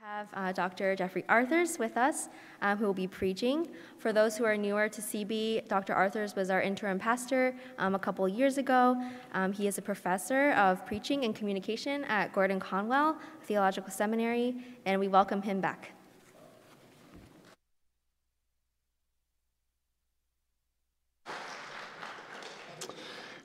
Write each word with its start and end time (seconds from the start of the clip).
have 0.00 0.28
uh, 0.34 0.52
Dr. 0.52 0.94
Jeffrey 0.94 1.24
Arthurs 1.28 1.76
with 1.76 1.96
us, 1.96 2.28
um, 2.62 2.78
who 2.78 2.86
will 2.86 2.94
be 2.94 3.08
preaching. 3.08 3.66
For 3.98 4.12
those 4.12 4.36
who 4.36 4.44
are 4.44 4.56
newer 4.56 4.88
to 4.88 5.00
CB, 5.00 5.66
Dr. 5.66 5.92
Arthurs 5.92 6.36
was 6.36 6.50
our 6.50 6.62
interim 6.62 7.00
pastor 7.00 7.52
um, 7.78 7.96
a 7.96 7.98
couple 7.98 8.28
years 8.28 8.58
ago. 8.58 8.96
Um, 9.34 9.52
he 9.52 9.66
is 9.66 9.76
a 9.76 9.82
professor 9.82 10.52
of 10.52 10.86
preaching 10.86 11.24
and 11.24 11.34
communication 11.34 12.04
at 12.04 12.32
Gordon 12.32 12.60
Conwell 12.60 13.18
Theological 13.42 13.90
Seminary, 13.90 14.54
and 14.86 15.00
we 15.00 15.08
welcome 15.08 15.42
him 15.42 15.60
back. 15.60 15.90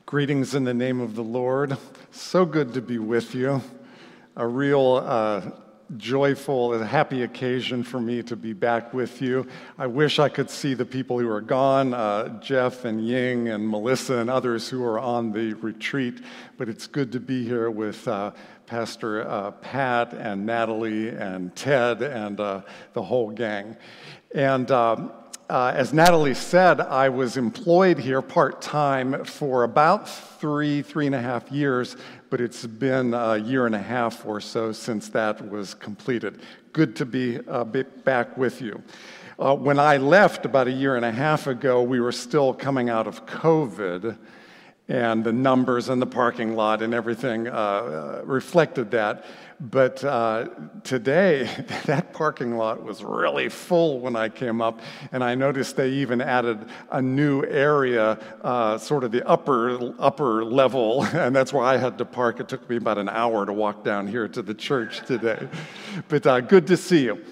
Greetings 0.06 0.54
in 0.54 0.66
the 0.66 0.74
name 0.76 1.02
of 1.02 1.16
the 1.16 1.24
Lord. 1.24 1.78
So 2.12 2.46
good 2.46 2.76
to 2.76 2.82
be 2.82 3.00
with 3.00 3.34
you. 3.34 3.60
A 4.36 4.46
real 4.46 5.04
uh, 5.04 5.42
joyful 5.98 6.74
and 6.74 6.84
happy 6.84 7.24
occasion 7.24 7.84
for 7.84 8.00
me 8.00 8.24
to 8.24 8.36
be 8.36 8.54
back 8.54 8.94
with 8.94 9.22
you. 9.22 9.48
I 9.78 9.88
wish 9.88 10.20
I 10.20 10.30
could 10.30 10.50
see 10.50 10.74
the 10.74 10.86
people 10.86 11.20
who 11.20 11.30
are 11.30 11.42
gone, 11.42 11.94
uh, 11.94 12.40
Jeff 12.40 12.86
and 12.86 13.06
Ying 13.06 13.50
and 13.50 13.68
Melissa 13.68 14.18
and 14.18 14.30
others 14.30 14.70
who 14.70 14.84
are 14.84 15.00
on 15.00 15.32
the 15.32 15.54
retreat, 15.54 16.22
but 16.58 16.70
it's 16.70 16.88
good 16.88 17.12
to 17.12 17.20
be 17.20 17.44
here 17.44 17.70
with 17.70 18.08
uh, 18.08 18.32
Pastor 18.66 19.28
uh, 19.28 19.52
Pat 19.52 20.14
and 20.14 20.46
Natalie 20.46 21.10
and 21.10 21.56
Ted 21.56 22.02
and 22.02 22.40
uh, 22.40 22.62
the 22.94 23.02
whole 23.02 23.32
gang. 23.32 23.76
And 24.34 24.70
um, 24.72 25.12
uh, 25.50 25.74
as 25.76 25.94
Natalie 25.94 26.34
said, 26.34 26.80
I 26.80 27.10
was 27.10 27.38
employed 27.38 28.00
here 28.00 28.22
part 28.22 28.62
time 28.62 29.26
for 29.26 29.64
about 29.64 30.10
three, 30.10 30.82
three 30.82 31.06
and 31.06 31.16
a 31.16 31.22
half 31.22 31.52
years, 31.52 31.98
but 32.30 32.40
it's 32.40 32.66
been 32.66 33.14
a 33.14 33.38
year 33.38 33.66
and 33.66 33.76
a 33.76 33.82
half 33.82 34.26
or 34.26 34.40
so 34.40 34.72
since 34.72 35.10
that 35.10 35.50
was 35.50 35.74
completed. 35.74 36.42
Good 36.72 36.96
to 36.96 37.06
be 37.06 37.40
uh, 37.48 37.66
back 37.66 38.38
with 38.38 38.62
you. 38.62 38.82
Uh, 39.38 39.56
when 39.56 39.80
I 39.80 39.98
left 39.98 40.46
about 40.46 40.68
a 40.68 40.72
year 40.72 40.96
and 40.96 41.04
a 41.04 41.12
half 41.12 41.48
ago, 41.48 41.84
we 41.84 42.00
were 42.00 42.12
still 42.12 42.54
coming 42.54 42.90
out 42.90 43.08
of 43.08 43.26
COVID 43.26 44.18
and 44.90 45.24
the 45.24 45.32
numbers 45.32 45.88
in 45.88 46.00
the 46.00 46.06
parking 46.06 46.56
lot 46.56 46.82
and 46.82 46.94
everything 46.94 47.48
uh, 47.48 47.52
uh, 47.52 48.22
reflected 48.26 48.92
that. 48.92 49.26
But 49.60 50.04
uh, 50.04 50.50
today, 50.84 51.44
that 51.86 52.12
parking 52.12 52.58
lot 52.58 52.84
was 52.84 53.02
really 53.02 53.48
full 53.48 54.02
when 54.02 54.16
I 54.18 54.28
came 54.28 54.62
up, 54.62 54.82
and 55.14 55.24
I 55.24 55.36
noticed 55.36 55.78
they 55.78 55.90
even 55.90 56.20
added 56.20 56.68
a 56.92 57.02
new 57.02 57.46
area, 57.46 58.20
uh, 58.42 58.78
sort 58.78 59.06
of 59.06 59.12
the 59.12 59.26
upper 59.26 59.94
upper 60.00 60.44
level, 60.44 61.04
and 61.14 61.34
that's 61.34 61.54
where 61.54 61.64
I 61.64 61.78
had 61.78 61.98
to 62.00 62.06
park. 62.06 62.42
It 62.42 62.50
took 62.50 62.70
me 62.70 62.76
about 62.76 62.98
an 62.98 63.08
hour 63.08 63.46
to 63.46 63.54
walk 63.54 63.86
down 63.86 64.08
here 64.08 64.28
to 64.28 64.42
the 64.42 64.54
church 64.54 65.06
today. 65.06 65.48
But 66.10 66.28
uh, 66.28 66.42
good 66.42 66.68
to 66.68 66.76
see 66.76 67.06
you. 67.06 67.24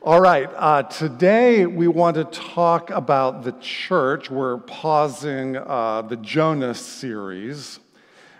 All 0.00 0.20
right, 0.20 0.48
uh, 0.54 0.84
today 0.84 1.66
we 1.66 1.88
want 1.88 2.14
to 2.14 2.24
talk 2.24 2.90
about 2.90 3.42
the 3.42 3.50
church. 3.60 4.30
We're 4.30 4.58
pausing 4.58 5.56
uh, 5.56 6.02
the 6.02 6.14
Jonah 6.18 6.74
series. 6.74 7.80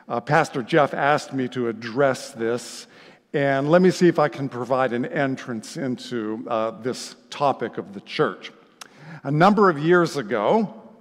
Uh, 0.09 0.21
Pastor 0.21 0.63
Jeff 0.63 0.95
asked 0.95 1.33
me 1.33 1.49
to 1.49 1.67
address 1.67 2.31
this, 2.31 2.87
and 3.33 3.69
let 3.69 3.83
me 3.83 3.91
see 3.91 4.07
if 4.07 4.21
I 4.21 4.29
can 4.29 4.49
provide 4.49 4.93
an 4.93 5.05
entrance 5.07 5.77
into 5.77 6.47
uh, 6.47 6.81
this 6.81 7.17
topic 7.29 7.77
of 7.77 7.93
the 7.93 8.03
church. 8.03 8.53
A 9.25 9.31
number 9.33 9.69
of 9.69 9.81
years 9.81 10.17
ago, 10.17 10.93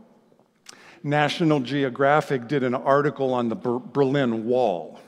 National 1.03 1.59
Geographic 1.59 2.47
did 2.47 2.63
an 2.63 2.73
article 2.73 3.31
on 3.31 3.47
the 3.47 3.55
Berlin 3.55 4.47
Wall. 4.47 4.99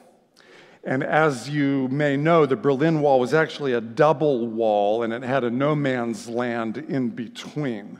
And 0.90 1.04
as 1.04 1.48
you 1.48 1.88
may 1.90 2.18
know, 2.18 2.48
the 2.48 2.56
Berlin 2.56 3.02
Wall 3.02 3.20
was 3.20 3.32
actually 3.32 3.73
a 3.73 3.82
double 3.82 4.48
wall 4.48 5.04
and 5.04 5.14
it 5.14 5.22
had 5.22 5.44
a 5.44 5.52
no 5.52 5.76
man's 5.76 6.28
land 6.28 6.78
in 6.80 7.09
between. 7.09 8.00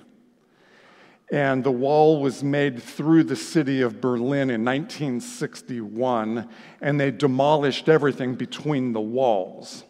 And 1.31 1.63
the 1.63 1.72
wall 1.72 2.19
was 2.19 2.44
made 2.44 2.81
through 2.81 3.25
the 3.25 3.36
city 3.36 3.81
of 3.81 4.02
Berlin 4.02 4.50
in 4.50 4.66
1961, 4.66 6.50
and 6.81 7.00
they 7.00 7.12
demolished 7.12 7.90
everything 7.90 8.34
between 8.34 8.94
the 8.94 9.02
walls 9.02 9.84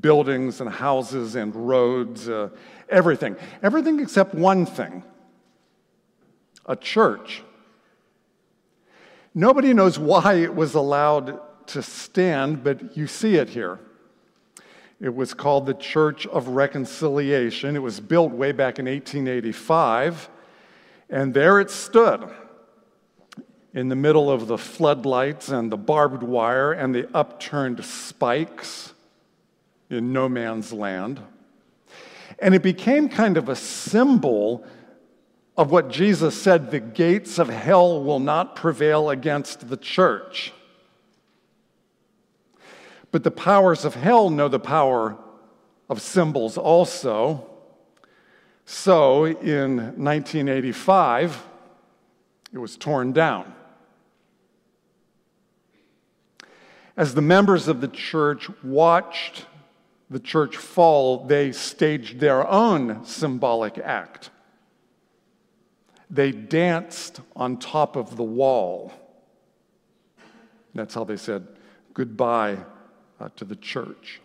buildings 0.00 0.60
and 0.60 0.68
houses 0.68 1.36
and 1.36 1.54
roads, 1.54 2.28
uh, 2.28 2.48
everything. 2.88 3.36
Everything 3.62 4.00
except 4.00 4.34
one 4.34 4.66
thing 4.66 5.04
a 6.66 6.74
church. 6.74 7.44
Nobody 9.32 9.72
knows 9.72 10.00
why 10.00 10.34
it 10.34 10.52
was 10.52 10.74
allowed 10.74 11.45
to 11.68 11.82
stand, 11.82 12.62
but 12.64 12.96
you 12.96 13.06
see 13.06 13.36
it 13.36 13.48
here. 13.48 13.78
It 15.00 15.14
was 15.14 15.34
called 15.34 15.66
the 15.66 15.74
Church 15.74 16.26
of 16.26 16.48
Reconciliation. 16.48 17.76
It 17.76 17.82
was 17.82 18.00
built 18.00 18.32
way 18.32 18.52
back 18.52 18.78
in 18.78 18.86
1885, 18.86 20.28
and 21.10 21.34
there 21.34 21.60
it 21.60 21.70
stood 21.70 22.28
in 23.74 23.90
the 23.90 23.96
middle 23.96 24.30
of 24.30 24.46
the 24.46 24.56
floodlights 24.56 25.50
and 25.50 25.70
the 25.70 25.76
barbed 25.76 26.22
wire 26.22 26.72
and 26.72 26.94
the 26.94 27.14
upturned 27.14 27.84
spikes 27.84 28.94
in 29.90 30.14
no 30.14 30.28
man's 30.28 30.72
land. 30.72 31.20
And 32.38 32.54
it 32.54 32.62
became 32.62 33.08
kind 33.08 33.36
of 33.36 33.50
a 33.50 33.56
symbol 33.56 34.64
of 35.56 35.70
what 35.70 35.90
Jesus 35.90 36.40
said 36.40 36.70
the 36.70 36.80
gates 36.80 37.38
of 37.38 37.48
hell 37.48 38.02
will 38.02 38.20
not 38.20 38.56
prevail 38.56 39.10
against 39.10 39.68
the 39.68 39.76
church. 39.76 40.52
But 43.16 43.24
the 43.24 43.30
powers 43.30 43.86
of 43.86 43.94
hell 43.94 44.28
know 44.28 44.46
the 44.46 44.60
power 44.60 45.16
of 45.88 46.02
symbols 46.02 46.58
also. 46.58 47.48
So 48.66 49.24
in 49.24 49.78
1985, 49.96 51.42
it 52.52 52.58
was 52.58 52.76
torn 52.76 53.14
down. 53.14 53.54
As 56.94 57.14
the 57.14 57.22
members 57.22 57.68
of 57.68 57.80
the 57.80 57.88
church 57.88 58.50
watched 58.62 59.46
the 60.10 60.20
church 60.20 60.58
fall, 60.58 61.24
they 61.24 61.52
staged 61.52 62.20
their 62.20 62.46
own 62.46 63.02
symbolic 63.06 63.78
act. 63.78 64.28
They 66.10 66.32
danced 66.32 67.22
on 67.34 67.56
top 67.56 67.96
of 67.96 68.18
the 68.18 68.24
wall. 68.24 68.92
That's 70.74 70.92
how 70.92 71.04
they 71.04 71.16
said 71.16 71.48
goodbye 71.94 72.58
uh, 73.20 73.28
to 73.36 73.44
the 73.44 73.56
church. 73.56 74.20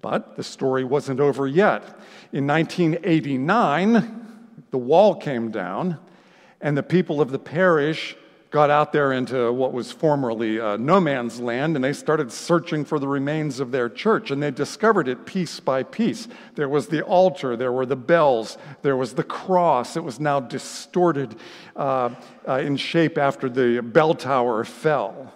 But 0.00 0.36
the 0.36 0.44
story 0.44 0.84
wasn't 0.84 1.20
over 1.20 1.46
yet. 1.46 1.82
In 2.32 2.46
1989, 2.46 4.26
the 4.70 4.78
wall 4.78 5.14
came 5.14 5.50
down, 5.50 5.98
and 6.60 6.76
the 6.76 6.82
people 6.82 7.20
of 7.20 7.30
the 7.30 7.38
parish 7.38 8.16
got 8.50 8.70
out 8.70 8.92
there 8.92 9.12
into 9.12 9.52
what 9.52 9.72
was 9.72 9.92
formerly 9.92 10.60
uh, 10.60 10.76
no 10.76 11.00
man's 11.00 11.40
land, 11.40 11.76
and 11.76 11.84
they 11.84 11.92
started 11.92 12.30
searching 12.30 12.84
for 12.84 12.98
the 12.98 13.08
remains 13.08 13.60
of 13.60 13.70
their 13.70 13.88
church, 13.88 14.30
and 14.30 14.42
they 14.42 14.50
discovered 14.50 15.08
it 15.08 15.26
piece 15.26 15.60
by 15.60 15.82
piece. 15.82 16.28
There 16.54 16.68
was 16.68 16.86
the 16.86 17.02
altar, 17.02 17.56
there 17.56 17.72
were 17.72 17.86
the 17.86 17.96
bells, 17.96 18.56
there 18.82 18.96
was 18.96 19.14
the 19.14 19.24
cross. 19.24 19.96
It 19.96 20.04
was 20.04 20.20
now 20.20 20.40
distorted 20.40 21.36
uh, 21.74 22.10
uh, 22.48 22.54
in 22.54 22.76
shape 22.76 23.18
after 23.18 23.48
the 23.48 23.82
bell 23.82 24.14
tower 24.14 24.64
fell. 24.64 25.34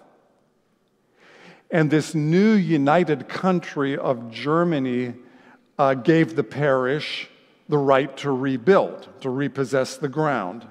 And 1.70 1.90
this 1.90 2.14
new 2.14 2.52
united 2.52 3.28
country 3.28 3.96
of 3.96 4.30
Germany 4.30 5.14
uh, 5.78 5.94
gave 5.94 6.34
the 6.34 6.42
parish 6.42 7.28
the 7.68 7.78
right 7.78 8.16
to 8.18 8.32
rebuild, 8.32 9.08
to 9.20 9.30
repossess 9.30 9.96
the 9.96 10.08
ground. 10.08 10.66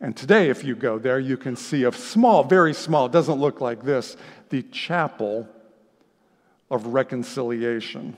And 0.00 0.16
today, 0.16 0.48
if 0.48 0.64
you 0.64 0.74
go 0.74 0.98
there, 0.98 1.20
you 1.20 1.36
can 1.36 1.56
see 1.56 1.84
a 1.84 1.92
small, 1.92 2.42
very 2.42 2.72
small, 2.74 3.08
doesn't 3.08 3.38
look 3.38 3.60
like 3.60 3.82
this, 3.82 4.16
the 4.48 4.62
chapel 4.62 5.48
of 6.70 6.86
reconciliation. 6.86 8.16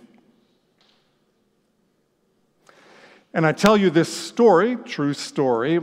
And 3.35 3.45
I 3.45 3.53
tell 3.53 3.77
you 3.77 3.91
this 3.91 4.13
story, 4.13 4.77
true 4.77 5.13
story, 5.13 5.81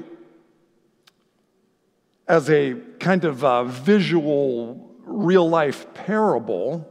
as 2.28 2.50
a 2.50 2.75
kind 3.00 3.25
of 3.25 3.44
a 3.44 3.66
visual 3.66 4.93
real 5.06 5.48
life 5.48 5.94
parable 5.94 6.90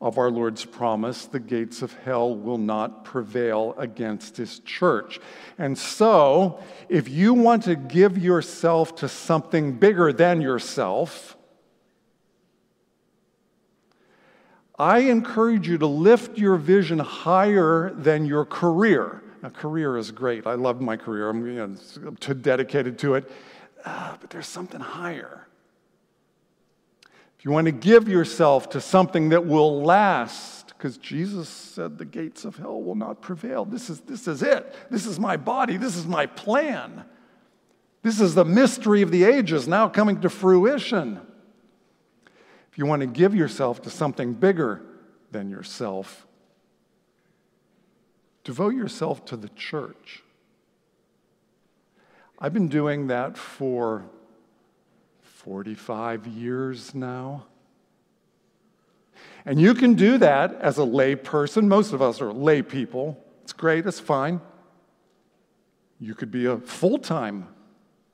of 0.00 0.18
our 0.18 0.30
Lord's 0.30 0.64
promise 0.66 1.24
the 1.24 1.40
gates 1.40 1.80
of 1.80 1.94
hell 2.04 2.36
will 2.36 2.58
not 2.58 3.04
prevail 3.04 3.74
against 3.78 4.36
his 4.36 4.58
church. 4.60 5.18
And 5.56 5.78
so, 5.78 6.62
if 6.90 7.08
you 7.08 7.32
want 7.32 7.62
to 7.64 7.74
give 7.74 8.18
yourself 8.18 8.96
to 8.96 9.08
something 9.08 9.78
bigger 9.78 10.12
than 10.12 10.42
yourself, 10.42 11.38
I 14.78 14.98
encourage 14.98 15.68
you 15.68 15.78
to 15.78 15.86
lift 15.86 16.36
your 16.36 16.56
vision 16.56 16.98
higher 16.98 17.90
than 17.94 18.26
your 18.26 18.44
career. 18.44 19.22
Now, 19.42 19.50
career 19.50 19.96
is 19.96 20.10
great. 20.10 20.46
I 20.46 20.54
love 20.54 20.82
my 20.82 20.96
career. 20.96 21.30
I'm 21.30 21.46
you 21.46 21.54
know, 21.54 22.10
too 22.20 22.34
dedicated 22.34 22.98
to 22.98 23.14
it. 23.14 23.30
Uh, 23.86 24.16
but 24.20 24.30
there's 24.30 24.48
something 24.48 24.80
higher 24.80 25.46
you 27.44 27.50
want 27.50 27.66
to 27.66 27.72
give 27.72 28.08
yourself 28.08 28.70
to 28.70 28.80
something 28.80 29.28
that 29.28 29.44
will 29.44 29.82
last, 29.82 30.68
because 30.68 30.96
Jesus 30.96 31.48
said 31.48 31.98
the 31.98 32.06
gates 32.06 32.46
of 32.46 32.56
hell 32.56 32.82
will 32.82 32.94
not 32.94 33.20
prevail. 33.20 33.66
This 33.66 33.90
is, 33.90 34.00
this 34.00 34.26
is 34.26 34.42
it. 34.42 34.74
This 34.90 35.04
is 35.04 35.20
my 35.20 35.36
body. 35.36 35.76
This 35.76 35.94
is 35.94 36.06
my 36.06 36.24
plan. 36.24 37.04
This 38.02 38.18
is 38.18 38.34
the 38.34 38.46
mystery 38.46 39.02
of 39.02 39.10
the 39.10 39.24
ages 39.24 39.68
now 39.68 39.88
coming 39.88 40.22
to 40.22 40.30
fruition. 40.30 41.20
If 42.72 42.78
you 42.78 42.86
want 42.86 43.00
to 43.00 43.06
give 43.06 43.34
yourself 43.34 43.82
to 43.82 43.90
something 43.90 44.32
bigger 44.32 44.80
than 45.30 45.50
yourself, 45.50 46.26
devote 48.42 48.74
yourself 48.74 49.24
to 49.26 49.36
the 49.36 49.50
church. 49.50 50.22
I've 52.38 52.54
been 52.54 52.68
doing 52.68 53.06
that 53.08 53.36
for 53.36 54.06
45 55.44 56.26
years 56.26 56.94
now. 56.94 57.44
And 59.44 59.60
you 59.60 59.74
can 59.74 59.92
do 59.92 60.16
that 60.16 60.54
as 60.54 60.78
a 60.78 60.84
lay 60.84 61.16
person. 61.16 61.68
Most 61.68 61.92
of 61.92 62.00
us 62.00 62.22
are 62.22 62.32
lay 62.32 62.62
people. 62.62 63.22
It's 63.42 63.52
great, 63.52 63.84
it's 63.84 64.00
fine. 64.00 64.40
You 66.00 66.14
could 66.14 66.30
be 66.30 66.46
a 66.46 66.56
full 66.56 66.96
time 66.96 67.46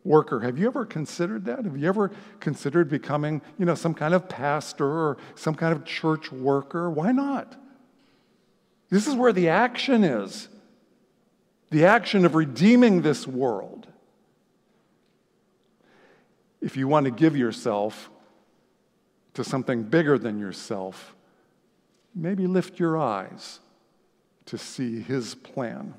worker. 0.02 0.40
Have 0.40 0.58
you 0.58 0.66
ever 0.66 0.84
considered 0.84 1.44
that? 1.44 1.64
Have 1.64 1.76
you 1.76 1.86
ever 1.86 2.10
considered 2.40 2.88
becoming, 2.88 3.42
you 3.60 3.64
know, 3.64 3.76
some 3.76 3.94
kind 3.94 4.12
of 4.12 4.28
pastor 4.28 4.88
or 4.88 5.18
some 5.36 5.54
kind 5.54 5.72
of 5.72 5.84
church 5.84 6.32
worker? 6.32 6.90
Why 6.90 7.12
not? 7.12 7.54
This 8.88 9.06
is 9.06 9.14
where 9.14 9.32
the 9.32 9.50
action 9.50 10.02
is 10.02 10.48
the 11.70 11.84
action 11.84 12.24
of 12.24 12.34
redeeming 12.34 13.02
this 13.02 13.28
world 13.28 13.86
if 16.60 16.76
you 16.76 16.88
want 16.88 17.04
to 17.04 17.10
give 17.10 17.36
yourself 17.36 18.10
to 19.34 19.44
something 19.44 19.82
bigger 19.82 20.18
than 20.18 20.38
yourself, 20.38 21.14
maybe 22.14 22.46
lift 22.46 22.78
your 22.78 22.98
eyes 22.98 23.60
to 24.46 24.58
see 24.58 25.00
His 25.00 25.34
plan. 25.34 25.94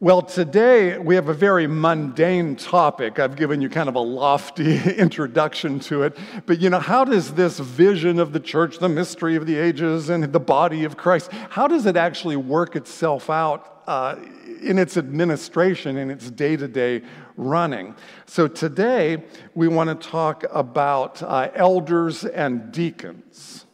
Well, 0.00 0.22
today 0.22 0.96
we 0.96 1.16
have 1.16 1.28
a 1.28 1.34
very 1.34 1.66
mundane 1.66 2.54
topic. 2.54 3.18
I've 3.18 3.34
given 3.34 3.60
you 3.60 3.68
kind 3.68 3.88
of 3.88 3.96
a 3.96 4.00
lofty 4.00 4.78
introduction 4.96 5.80
to 5.80 6.04
it. 6.04 6.16
But 6.46 6.60
you 6.60 6.70
know, 6.70 6.78
how 6.78 7.04
does 7.04 7.34
this 7.34 7.58
vision 7.58 8.20
of 8.20 8.32
the 8.32 8.38
church, 8.38 8.78
the 8.78 8.88
mystery 8.88 9.34
of 9.34 9.44
the 9.44 9.56
ages, 9.56 10.08
and 10.08 10.32
the 10.32 10.38
body 10.38 10.84
of 10.84 10.96
Christ, 10.96 11.32
how 11.32 11.66
does 11.66 11.84
it 11.84 11.96
actually 11.96 12.36
work 12.36 12.76
itself 12.76 13.28
out 13.28 13.82
uh, 13.88 14.14
in 14.62 14.78
its 14.78 14.96
administration, 14.96 15.96
in 15.96 16.10
its 16.10 16.30
day 16.30 16.56
to 16.56 16.68
day 16.68 17.02
running? 17.38 17.94
So 18.26 18.46
today 18.46 19.24
we 19.54 19.68
want 19.68 19.88
to 19.88 20.08
talk 20.08 20.44
about 20.50 21.22
uh, 21.22 21.50
elders 21.54 22.26
and 22.26 22.70
deacons. 22.70 23.64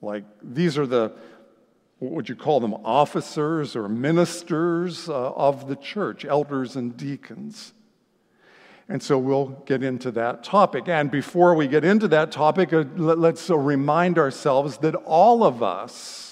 Like, 0.00 0.24
these 0.40 0.78
are 0.78 0.86
the 0.86 1.12
what 2.02 2.10
would 2.10 2.28
you 2.28 2.34
call 2.34 2.58
them, 2.58 2.74
officers 2.84 3.76
or 3.76 3.88
ministers 3.88 5.08
uh, 5.08 5.30
of 5.34 5.68
the 5.68 5.76
church, 5.76 6.24
elders 6.24 6.74
and 6.74 6.96
deacons. 6.96 7.72
And 8.88 9.00
so 9.00 9.16
we'll 9.16 9.62
get 9.66 9.84
into 9.84 10.10
that 10.10 10.42
topic. 10.42 10.88
And 10.88 11.12
before 11.12 11.54
we 11.54 11.68
get 11.68 11.84
into 11.84 12.08
that 12.08 12.32
topic, 12.32 12.72
uh, 12.72 12.82
let's 12.96 13.48
remind 13.48 14.18
ourselves 14.18 14.78
that 14.78 14.96
all 14.96 15.44
of 15.44 15.62
us, 15.62 16.31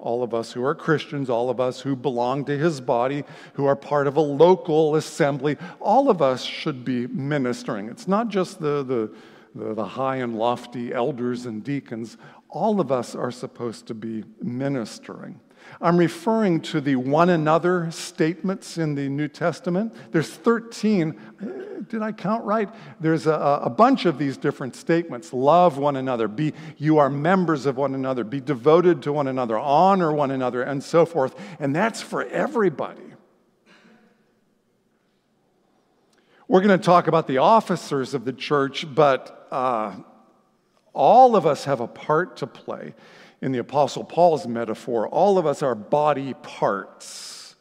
all 0.00 0.22
of 0.22 0.34
us 0.34 0.52
who 0.52 0.64
are 0.64 0.74
Christians, 0.74 1.28
all 1.28 1.50
of 1.50 1.60
us 1.60 1.80
who 1.80 1.96
belong 1.96 2.44
to 2.46 2.56
his 2.56 2.80
body, 2.80 3.24
who 3.54 3.66
are 3.66 3.76
part 3.76 4.06
of 4.06 4.16
a 4.16 4.20
local 4.20 4.96
assembly, 4.96 5.56
all 5.80 6.10
of 6.10 6.22
us 6.22 6.42
should 6.42 6.84
be 6.84 7.06
ministering. 7.06 7.88
It's 7.88 8.08
not 8.08 8.28
just 8.28 8.60
the, 8.60 8.82
the, 8.82 9.14
the, 9.54 9.74
the 9.74 9.84
high 9.84 10.16
and 10.16 10.36
lofty 10.36 10.92
elders 10.92 11.46
and 11.46 11.64
deacons 11.64 12.16
all 12.50 12.80
of 12.80 12.90
us 12.90 13.14
are 13.14 13.30
supposed 13.30 13.86
to 13.86 13.94
be 13.94 14.24
ministering. 14.40 15.40
I'm 15.80 15.96
referring 15.96 16.60
to 16.62 16.80
the 16.80 16.96
one 16.96 17.30
another 17.30 17.90
statements 17.92 18.78
in 18.78 18.96
the 18.96 19.08
New 19.08 19.28
Testament. 19.28 19.94
There's 20.10 20.28
13. 20.28 21.86
Did 21.88 22.02
I 22.02 22.10
count 22.10 22.44
right? 22.44 22.68
There's 23.00 23.28
a, 23.28 23.60
a, 23.62 23.70
bunch 23.70 24.04
of 24.04 24.18
these 24.18 24.36
different 24.36 24.74
statements. 24.74 25.32
Love 25.32 25.78
one 25.78 25.94
another. 25.94 26.26
Be, 26.26 26.52
you 26.78 26.98
are 26.98 27.08
members 27.08 27.64
of 27.64 27.76
one 27.76 27.94
another. 27.94 28.24
Be 28.24 28.40
devoted 28.40 29.02
to 29.02 29.12
one 29.12 29.28
another. 29.28 29.56
Honor 29.56 30.12
one 30.12 30.32
another, 30.32 30.62
and 30.62 30.82
so 30.82 31.06
forth. 31.06 31.36
And 31.60 31.74
that's 31.74 32.02
for 32.02 32.24
everybody. 32.24 33.02
We're 36.48 36.62
going 36.62 36.78
to 36.78 36.84
talk 36.84 37.06
about 37.06 37.28
the 37.28 37.38
officers 37.38 38.14
of 38.14 38.24
the 38.24 38.32
church, 38.32 38.86
but 38.92 39.46
uh, 39.52 39.94
all 40.92 41.36
of 41.36 41.46
us 41.46 41.66
have 41.66 41.80
a 41.80 41.86
part 41.86 42.38
to 42.38 42.46
play. 42.48 42.94
In 43.40 43.52
the 43.52 43.58
Apostle 43.58 44.04
Paul's 44.04 44.46
metaphor, 44.46 45.06
all 45.08 45.38
of 45.38 45.46
us 45.46 45.62
are 45.62 45.74
body 45.74 46.34
parts. 46.34 47.54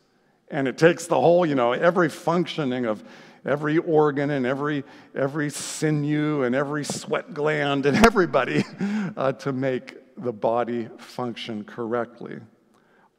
And 0.49 0.67
it 0.67 0.77
takes 0.77 1.07
the 1.07 1.19
whole, 1.19 1.45
you 1.45 1.55
know, 1.55 1.73
every 1.73 2.09
functioning 2.09 2.85
of 2.85 3.03
every 3.45 3.77
organ 3.77 4.29
and 4.29 4.45
every, 4.45 4.83
every 5.15 5.49
sinew 5.49 6.43
and 6.43 6.55
every 6.55 6.83
sweat 6.83 7.33
gland 7.33 7.85
and 7.85 7.97
everybody 8.05 8.63
uh, 9.15 9.33
to 9.33 9.53
make 9.53 9.97
the 10.17 10.33
body 10.33 10.89
function 10.97 11.63
correctly. 11.63 12.39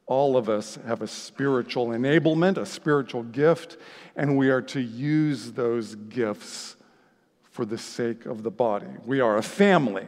All 0.05 0.35
of 0.35 0.49
us 0.49 0.77
have 0.87 1.01
a 1.01 1.07
spiritual 1.07 1.89
enablement, 1.89 2.57
a 2.57 2.65
spiritual 2.65 3.23
gift, 3.23 3.77
and 4.15 4.37
we 4.37 4.49
are 4.49 4.61
to 4.63 4.81
use 4.81 5.51
those 5.51 5.95
gifts 5.95 6.75
for 7.43 7.63
the 7.63 7.77
sake 7.77 8.25
of 8.25 8.41
the 8.41 8.51
body. 8.51 8.87
We 9.05 9.19
are 9.19 9.37
a 9.37 9.43
family. 9.43 10.05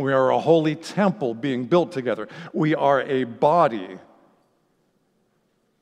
We 0.00 0.14
are 0.14 0.30
a 0.30 0.40
holy 0.40 0.76
temple 0.76 1.34
being 1.34 1.66
built 1.66 1.92
together. 1.92 2.26
We 2.54 2.74
are 2.74 3.02
a 3.02 3.24
body. 3.24 3.98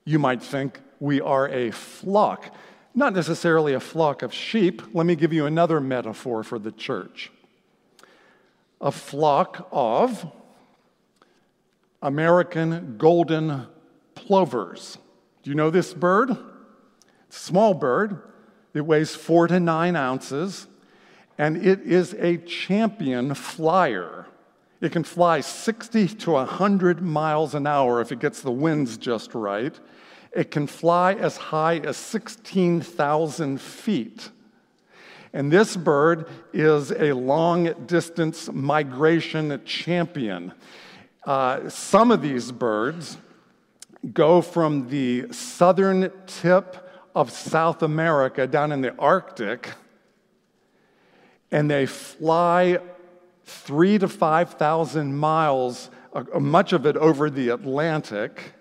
You 0.04 0.18
might 0.18 0.42
think 0.42 0.80
we 0.98 1.20
are 1.20 1.48
a 1.48 1.70
flock, 1.70 2.52
not 2.96 3.14
necessarily 3.14 3.74
a 3.74 3.80
flock 3.80 4.22
of 4.22 4.34
sheep. 4.34 4.82
Let 4.92 5.06
me 5.06 5.14
give 5.14 5.32
you 5.32 5.46
another 5.46 5.80
metaphor 5.80 6.42
for 6.42 6.58
the 6.58 6.72
church 6.72 7.30
a 8.80 8.90
flock 8.90 9.68
of 9.70 10.30
American 12.02 12.96
golden 12.96 13.66
plovers. 14.16 14.98
Do 15.42 15.50
you 15.50 15.56
know 15.56 15.70
this 15.70 15.94
bird? 15.94 16.30
It's 17.28 17.36
a 17.36 17.40
small 17.40 17.72
bird. 17.72 18.20
It 18.74 18.80
weighs 18.80 19.14
four 19.14 19.46
to 19.46 19.60
nine 19.60 19.94
ounces, 19.94 20.66
and 21.38 21.64
it 21.64 21.80
is 21.82 22.14
a 22.14 22.36
champion 22.38 23.32
flyer. 23.32 24.26
It 24.80 24.92
can 24.92 25.04
fly 25.04 25.40
60 25.40 26.08
to 26.08 26.32
100 26.32 27.00
miles 27.00 27.54
an 27.54 27.66
hour 27.66 28.00
if 28.00 28.12
it 28.12 28.18
gets 28.18 28.42
the 28.42 28.50
winds 28.50 28.96
just 28.96 29.34
right. 29.34 29.78
It 30.32 30.50
can 30.50 30.66
fly 30.66 31.14
as 31.14 31.36
high 31.36 31.78
as 31.78 31.96
16,000 31.96 33.60
feet. 33.60 34.30
And 35.32 35.52
this 35.52 35.76
bird 35.76 36.28
is 36.52 36.90
a 36.92 37.12
long 37.12 37.86
distance 37.86 38.50
migration 38.52 39.60
champion. 39.64 40.52
Uh, 41.24 41.68
some 41.68 42.10
of 42.10 42.22
these 42.22 42.50
birds 42.50 43.18
go 44.12 44.40
from 44.40 44.88
the 44.88 45.26
southern 45.32 46.10
tip 46.26 46.88
of 47.14 47.30
South 47.30 47.82
America 47.82 48.46
down 48.46 48.72
in 48.72 48.80
the 48.80 48.94
Arctic, 48.96 49.70
and 51.50 51.70
they 51.70 51.86
fly 51.86 52.78
three 53.44 53.98
to 53.98 54.08
5,000 54.08 55.16
miles, 55.16 55.90
uh, 56.12 56.22
much 56.38 56.72
of 56.72 56.86
it 56.86 56.96
over 56.96 57.30
the 57.30 57.48
Atlantic, 57.48 58.54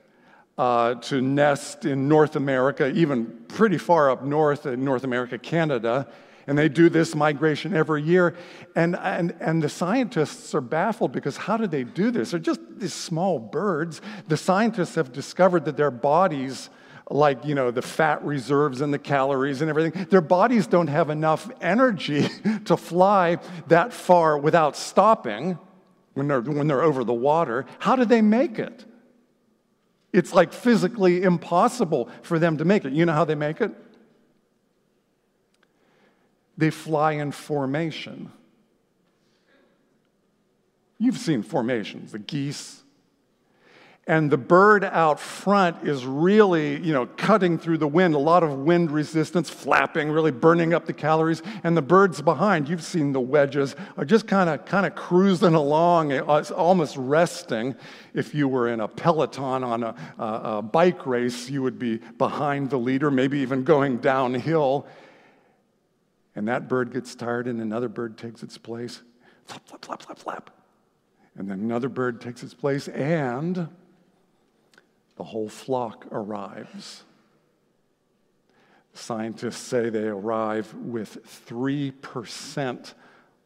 uh, 0.57 0.95
to 0.95 1.21
nest 1.21 1.85
in 1.85 2.07
North 2.07 2.35
America, 2.35 2.91
even 2.91 3.27
pretty 3.47 3.77
far 3.77 4.09
up 4.09 4.23
north 4.23 4.65
in 4.65 4.83
North 4.83 5.03
America, 5.03 5.37
Canada. 5.37 6.07
And 6.47 6.57
they 6.57 6.69
do 6.69 6.89
this 6.89 7.13
migration 7.13 7.75
every 7.75 8.01
year. 8.01 8.35
And, 8.75 8.95
and, 8.95 9.35
and 9.41 9.61
the 9.61 9.69
scientists 9.69 10.55
are 10.55 10.61
baffled 10.61 11.11
because 11.11 11.35
how 11.35 11.57
do 11.57 11.67
they 11.67 11.83
do 11.83 12.09
this? 12.09 12.31
They're 12.31 12.39
just 12.39 12.61
these 12.77 12.93
small 12.93 13.37
birds. 13.37 14.01
The 14.29 14.37
scientists 14.37 14.95
have 14.95 15.11
discovered 15.11 15.65
that 15.65 15.75
their 15.75 15.91
bodies 15.91 16.69
like 17.09 17.45
you 17.45 17.55
know 17.55 17.71
the 17.71 17.81
fat 17.81 18.23
reserves 18.25 18.81
and 18.81 18.93
the 18.93 18.99
calories 18.99 19.61
and 19.61 19.69
everything 19.69 20.05
their 20.09 20.21
bodies 20.21 20.67
don't 20.67 20.87
have 20.87 21.09
enough 21.09 21.49
energy 21.61 22.27
to 22.65 22.75
fly 22.75 23.37
that 23.67 23.93
far 23.93 24.37
without 24.37 24.75
stopping 24.75 25.57
when 26.17 26.27
they're, 26.27 26.41
when 26.41 26.65
they're 26.65 26.81
over 26.81 27.03
the 27.03 27.13
water. 27.13 27.67
How 27.77 27.95
do 27.95 28.03
they 28.03 28.23
make 28.23 28.57
it? 28.57 28.85
It's 30.11 30.33
like 30.33 30.51
physically 30.51 31.21
impossible 31.21 32.09
for 32.23 32.39
them 32.39 32.57
to 32.57 32.65
make 32.65 32.85
it. 32.85 32.93
You 32.93 33.05
know 33.05 33.13
how 33.13 33.23
they 33.23 33.35
make 33.35 33.61
it? 33.61 33.71
They 36.57 36.71
fly 36.71 37.11
in 37.11 37.31
formation. 37.31 38.31
You've 40.97 41.19
seen 41.19 41.43
formations 41.43 42.13
the 42.13 42.19
geese 42.19 42.81
and 44.07 44.31
the 44.31 44.37
bird 44.37 44.85
out 44.85 45.19
front 45.19 45.85
is 45.85 46.05
really, 46.05 46.79
you 46.79 46.93
know, 46.93 47.07
cutting 47.17 47.57
through 47.57 47.79
the 47.79 47.87
wind, 47.89 48.15
a 48.15 48.19
lot 48.19 48.41
of 48.41 48.59
wind 48.59 48.89
resistance, 48.89 49.49
flapping, 49.49 50.09
really 50.09 50.31
burning 50.31 50.73
up 50.73 50.85
the 50.85 50.93
calories. 50.93 51.43
And 51.65 51.75
the 51.75 51.81
birds 51.81 52.21
behind, 52.21 52.69
you've 52.69 52.85
seen 52.85 53.11
the 53.11 53.19
wedges, 53.19 53.75
are 53.97 54.05
just 54.05 54.25
kind 54.25 54.49
of 54.49 54.63
kind 54.63 54.85
of 54.85 54.95
cruising 54.95 55.55
along, 55.55 56.13
eh, 56.13 56.21
It's 56.25 56.51
almost 56.51 56.95
resting. 56.95 57.75
If 58.13 58.33
you 58.33 58.47
were 58.47 58.69
in 58.69 58.79
a 58.79 58.87
peloton 58.87 59.65
on 59.65 59.83
a, 59.83 59.93
a, 60.17 60.23
a 60.23 60.61
bike 60.61 61.05
race, 61.05 61.49
you 61.49 61.61
would 61.63 61.77
be 61.77 61.97
behind 62.17 62.69
the 62.69 62.79
leader, 62.79 63.11
maybe 63.11 63.39
even 63.39 63.65
going 63.65 63.97
downhill. 63.97 64.87
And 66.33 66.47
that 66.47 66.69
bird 66.69 66.93
gets 66.93 67.13
tired, 67.13 67.47
and 67.47 67.59
another 67.59 67.89
bird 67.89 68.17
takes 68.17 68.41
its 68.41 68.57
place. 68.57 69.01
Flap, 69.47 69.67
flap, 69.67 69.83
flap, 69.83 70.01
flap, 70.03 70.17
flap. 70.17 70.49
And 71.35 71.49
then 71.49 71.59
another 71.59 71.89
bird 71.89 72.21
takes 72.21 72.41
its 72.41 72.53
place, 72.53 72.87
and 72.87 73.67
the 75.17 75.23
whole 75.23 75.49
flock 75.49 76.07
arrives. 76.11 77.03
Scientists 78.93 79.57
say 79.57 79.89
they 79.89 80.07
arrive 80.07 80.73
with 80.75 81.17
3% 81.47 82.93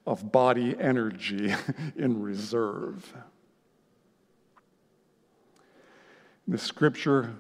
of 0.05 0.31
body 0.31 0.75
energy 0.79 1.53
in 1.95 2.21
reserve. 2.21 3.13
The 6.47 6.57
scripture 6.57 7.35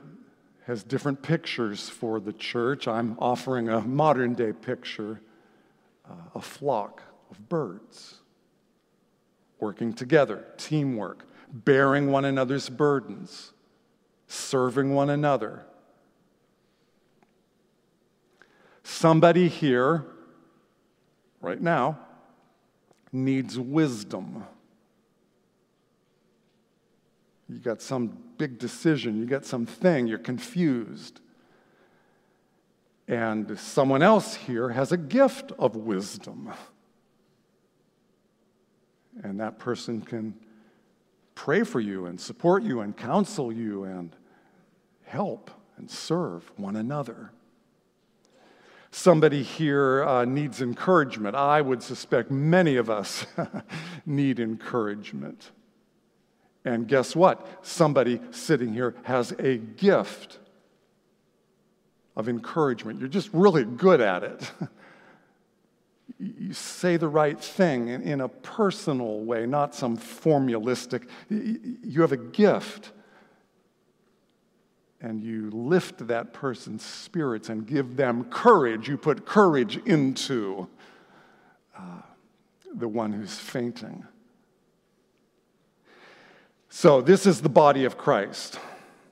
has 0.65 0.83
different 0.83 1.21
pictures 1.21 1.89
for 1.89 2.19
the 2.19 2.33
church. 2.33 2.87
I'm 2.87 3.17
offering 3.19 3.69
a 3.69 3.81
modern 3.81 4.33
day 4.33 4.53
picture 4.53 5.21
uh, 6.09 6.13
a 6.35 6.41
flock 6.41 7.01
of 7.29 7.49
birds 7.49 8.19
working 9.59 9.93
together, 9.93 10.45
teamwork, 10.57 11.25
bearing 11.51 12.11
one 12.11 12.25
another's 12.25 12.69
burdens 12.69 13.53
serving 14.31 14.93
one 14.93 15.09
another. 15.09 15.65
Somebody 18.83 19.47
here, 19.47 20.05
right 21.41 21.61
now, 21.61 21.99
needs 23.11 23.59
wisdom. 23.59 24.45
You 27.49 27.59
got 27.59 27.81
some 27.81 28.17
big 28.37 28.57
decision, 28.57 29.17
you 29.17 29.25
got 29.25 29.45
something, 29.45 30.07
you're 30.07 30.17
confused. 30.17 31.19
And 33.07 33.59
someone 33.59 34.01
else 34.01 34.35
here 34.35 34.69
has 34.69 34.93
a 34.93 34.97
gift 34.97 35.51
of 35.59 35.75
wisdom. 35.75 36.53
And 39.23 39.41
that 39.41 39.59
person 39.59 39.99
can 40.01 40.35
pray 41.35 41.63
for 41.63 41.81
you 41.81 42.05
and 42.05 42.19
support 42.19 42.63
you 42.63 42.79
and 42.79 42.95
counsel 42.95 43.51
you 43.51 43.83
and 43.83 44.15
help 45.11 45.51
and 45.77 45.89
serve 45.91 46.49
one 46.57 46.75
another. 46.75 47.31
Somebody 48.91 49.43
here 49.43 50.03
uh, 50.03 50.25
needs 50.25 50.61
encouragement. 50.61 51.35
I 51.35 51.61
would 51.61 51.83
suspect 51.83 52.31
many 52.31 52.77
of 52.77 52.89
us 52.89 53.25
need 54.05 54.39
encouragement. 54.39 55.51
And 56.63 56.87
guess 56.87 57.15
what? 57.15 57.45
Somebody 57.61 58.21
sitting 58.31 58.73
here 58.73 58.95
has 59.03 59.31
a 59.33 59.57
gift 59.57 60.39
of 62.15 62.29
encouragement. 62.29 62.99
You're 62.99 63.09
just 63.09 63.29
really 63.33 63.63
good 63.65 64.01
at 64.01 64.23
it. 64.23 64.51
you 66.19 66.53
say 66.53 66.97
the 66.97 67.07
right 67.07 67.39
thing 67.39 67.89
in 67.89 68.21
a 68.21 68.29
personal 68.29 69.21
way, 69.21 69.45
not 69.45 69.73
some 69.73 69.97
formulistic. 69.97 71.07
You 71.29 72.01
have 72.01 72.11
a 72.11 72.17
gift 72.17 72.91
and 75.01 75.23
you 75.23 75.49
lift 75.51 76.07
that 76.07 76.31
person's 76.31 76.83
spirits 76.83 77.49
and 77.49 77.65
give 77.65 77.95
them 77.95 78.23
courage. 78.25 78.87
You 78.87 78.97
put 78.97 79.25
courage 79.25 79.77
into 79.85 80.67
uh, 81.77 82.01
the 82.73 82.87
one 82.87 83.11
who's 83.11 83.37
fainting. 83.37 84.05
So, 86.69 87.01
this 87.01 87.25
is 87.25 87.41
the 87.41 87.49
body 87.49 87.83
of 87.83 87.97
Christ. 87.97 88.59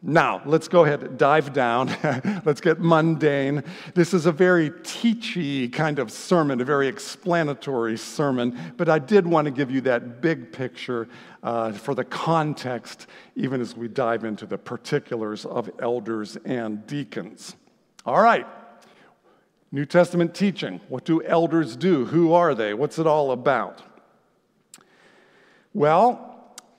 Now, 0.02 0.42
let's 0.46 0.70
go 0.70 0.86
ahead, 0.86 1.18
dive 1.18 1.52
down. 1.52 1.94
let's 2.46 2.62
get 2.62 2.80
mundane. 2.80 3.64
This 3.96 4.14
is 4.14 4.26
a 4.28 4.32
very 4.32 4.70
teachy 4.70 5.72
kind 5.72 6.00
of 6.00 6.10
sermon, 6.10 6.62
a 6.62 6.66
very 6.66 6.88
explanatory 6.88 7.98
sermon, 7.98 8.58
but 8.78 8.88
I 8.88 8.98
did 9.00 9.28
want 9.28 9.46
to 9.46 9.52
give 9.52 9.70
you 9.70 9.82
that 9.82 10.22
big 10.22 10.54
picture 10.54 11.10
uh, 11.44 11.74
for 11.74 11.96
the 11.96 12.06
context, 12.06 13.08
even 13.36 13.60
as 13.60 13.76
we 13.76 13.90
dive 13.90 14.24
into 14.24 14.46
the 14.46 14.58
particulars 14.58 15.46
of 15.46 15.70
elders 15.80 16.38
and 16.46 16.88
deacons. 16.88 17.58
All 18.06 18.22
right. 18.22 18.48
New 19.72 19.86
Testament 19.86 20.34
teaching. 20.34 20.80
What 20.88 21.04
do 21.04 21.22
elders 21.24 21.76
do? 21.76 22.06
Who 22.06 22.32
are 22.34 22.56
they? 22.56 22.74
What's 22.74 23.00
it 23.00 23.06
all 23.06 23.32
about? 23.32 23.82
Well, 25.74 26.29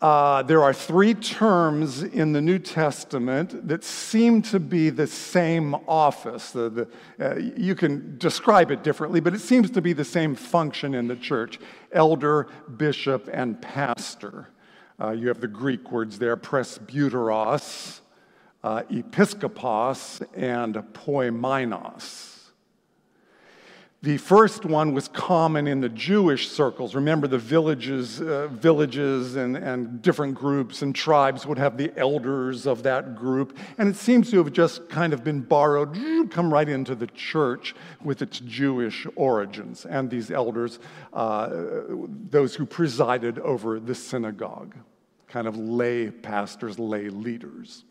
uh, 0.01 0.43
there 0.43 0.63
are 0.63 0.73
three 0.73 1.13
terms 1.13 2.03
in 2.03 2.33
the 2.33 2.41
New 2.41 2.59
Testament 2.59 3.69
that 3.69 3.85
seem 3.85 4.41
to 4.43 4.59
be 4.59 4.89
the 4.89 5.07
same 5.07 5.75
office. 5.87 6.53
The, 6.53 6.71
the, 6.71 6.89
uh, 7.21 7.37
you 7.37 7.75
can 7.75 8.17
describe 8.17 8.71
it 8.71 8.83
differently, 8.83 9.21
but 9.21 9.35
it 9.35 9.41
seems 9.41 9.71
to 9.73 9.83
be 9.83 9.93
the 9.93 10.05
same 10.05 10.35
function 10.35 10.95
in 10.95 11.07
the 11.07 11.17
church 11.17 11.59
elder, 11.93 12.49
bishop, 12.79 13.29
and 13.31 13.61
pastor. 13.61 14.49
Uh, 14.99 15.11
you 15.11 15.29
have 15.29 15.41
the 15.41 15.49
Greek 15.49 15.93
words 15.93 16.19
there 16.19 16.37
presbyteros, 16.37 18.01
uh, 18.65 18.83
episkopos, 18.91 20.23
and 20.35 20.77
poimenos. 20.95 22.30
The 24.03 24.17
first 24.17 24.65
one 24.65 24.95
was 24.95 25.09
common 25.09 25.67
in 25.67 25.83
the 25.83 25.91
Jewish 25.91 26.49
circles. 26.49 26.95
Remember, 26.95 27.27
the 27.27 27.37
villages, 27.37 28.19
uh, 28.23 28.49
villages 28.49 29.37
and, 29.37 29.59
and 29.59 30.01
different 30.01 30.35
groups 30.35 30.81
and 30.81 30.95
tribes 30.95 31.45
would 31.45 31.59
have 31.59 31.77
the 31.77 31.93
elders 31.99 32.67
of 32.67 32.83
that 32.85 33.15
group. 33.15 33.59
And 33.77 33.91
it 33.91 33.97
seems 33.97 34.31
to 34.31 34.39
have 34.39 34.55
just 34.55 34.89
kind 34.89 35.13
of 35.13 35.23
been 35.23 35.43
borrowed, 35.43 36.31
come 36.31 36.51
right 36.51 36.67
into 36.67 36.95
the 36.95 37.09
church 37.09 37.75
with 38.03 38.23
its 38.23 38.41
Jewish 38.41 39.07
origins. 39.17 39.85
And 39.85 40.09
these 40.09 40.31
elders, 40.31 40.79
uh, 41.13 41.51
those 42.31 42.55
who 42.55 42.65
presided 42.65 43.39
over 43.41 43.79
the 43.79 43.95
synagogue, 43.95 44.77
kind 45.29 45.47
of 45.47 45.59
lay 45.59 46.11
pastors, 46.11 46.79
lay 46.79 47.11
leaders. 47.11 47.85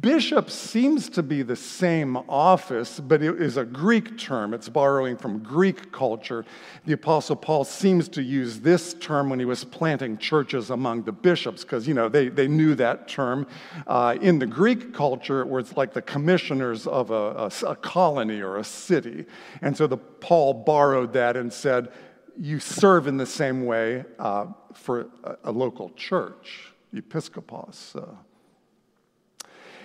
Bishop 0.00 0.50
seems 0.50 1.08
to 1.08 1.22
be 1.22 1.40
the 1.40 1.56
same 1.56 2.18
office, 2.28 3.00
but 3.00 3.22
it 3.22 3.40
is 3.40 3.56
a 3.56 3.64
Greek 3.64 4.18
term. 4.18 4.52
It's 4.52 4.68
borrowing 4.68 5.16
from 5.16 5.42
Greek 5.42 5.90
culture. 5.92 6.44
The 6.84 6.92
Apostle 6.92 7.36
Paul 7.36 7.64
seems 7.64 8.06
to 8.10 8.22
use 8.22 8.60
this 8.60 8.92
term 8.92 9.30
when 9.30 9.38
he 9.38 9.46
was 9.46 9.64
planting 9.64 10.18
churches 10.18 10.68
among 10.68 11.04
the 11.04 11.12
bishops, 11.12 11.62
because, 11.62 11.88
you 11.88 11.94
know, 11.94 12.10
they, 12.10 12.28
they 12.28 12.48
knew 12.48 12.74
that 12.74 13.08
term. 13.08 13.46
Uh, 13.86 14.18
in 14.20 14.38
the 14.38 14.46
Greek 14.46 14.92
culture, 14.92 15.46
where 15.46 15.58
it's 15.58 15.74
like 15.74 15.94
the 15.94 16.02
commissioners 16.02 16.86
of 16.86 17.10
a, 17.10 17.50
a, 17.64 17.66
a 17.66 17.76
colony 17.76 18.42
or 18.42 18.58
a 18.58 18.64
city. 18.64 19.24
And 19.62 19.74
so 19.74 19.86
the, 19.86 19.96
Paul 19.96 20.52
borrowed 20.52 21.14
that 21.14 21.34
and 21.34 21.50
said, 21.50 21.90
you 22.38 22.60
serve 22.60 23.06
in 23.06 23.16
the 23.16 23.26
same 23.26 23.64
way 23.64 24.04
uh, 24.18 24.48
for 24.74 25.08
a, 25.24 25.36
a, 25.44 25.50
local 25.50 25.88
church, 25.96 26.74
episkopos. 26.94 27.96
Uh, 27.96 28.14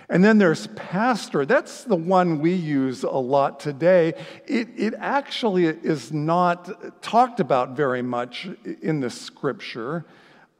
and 0.08 0.22
then 0.22 0.38
there's 0.38 0.66
pastor. 0.68 1.46
That's 1.46 1.84
the 1.84 1.96
one 1.96 2.40
we 2.40 2.54
use 2.54 3.04
a 3.04 3.10
lot 3.10 3.60
today. 3.60 4.14
It, 4.46 4.68
it 4.76 4.94
actually 4.98 5.66
is 5.66 6.12
not 6.12 7.02
talked 7.02 7.40
about 7.40 7.70
very 7.76 8.02
much 8.02 8.48
in 8.82 9.00
the 9.00 9.10
scripture. 9.10 10.04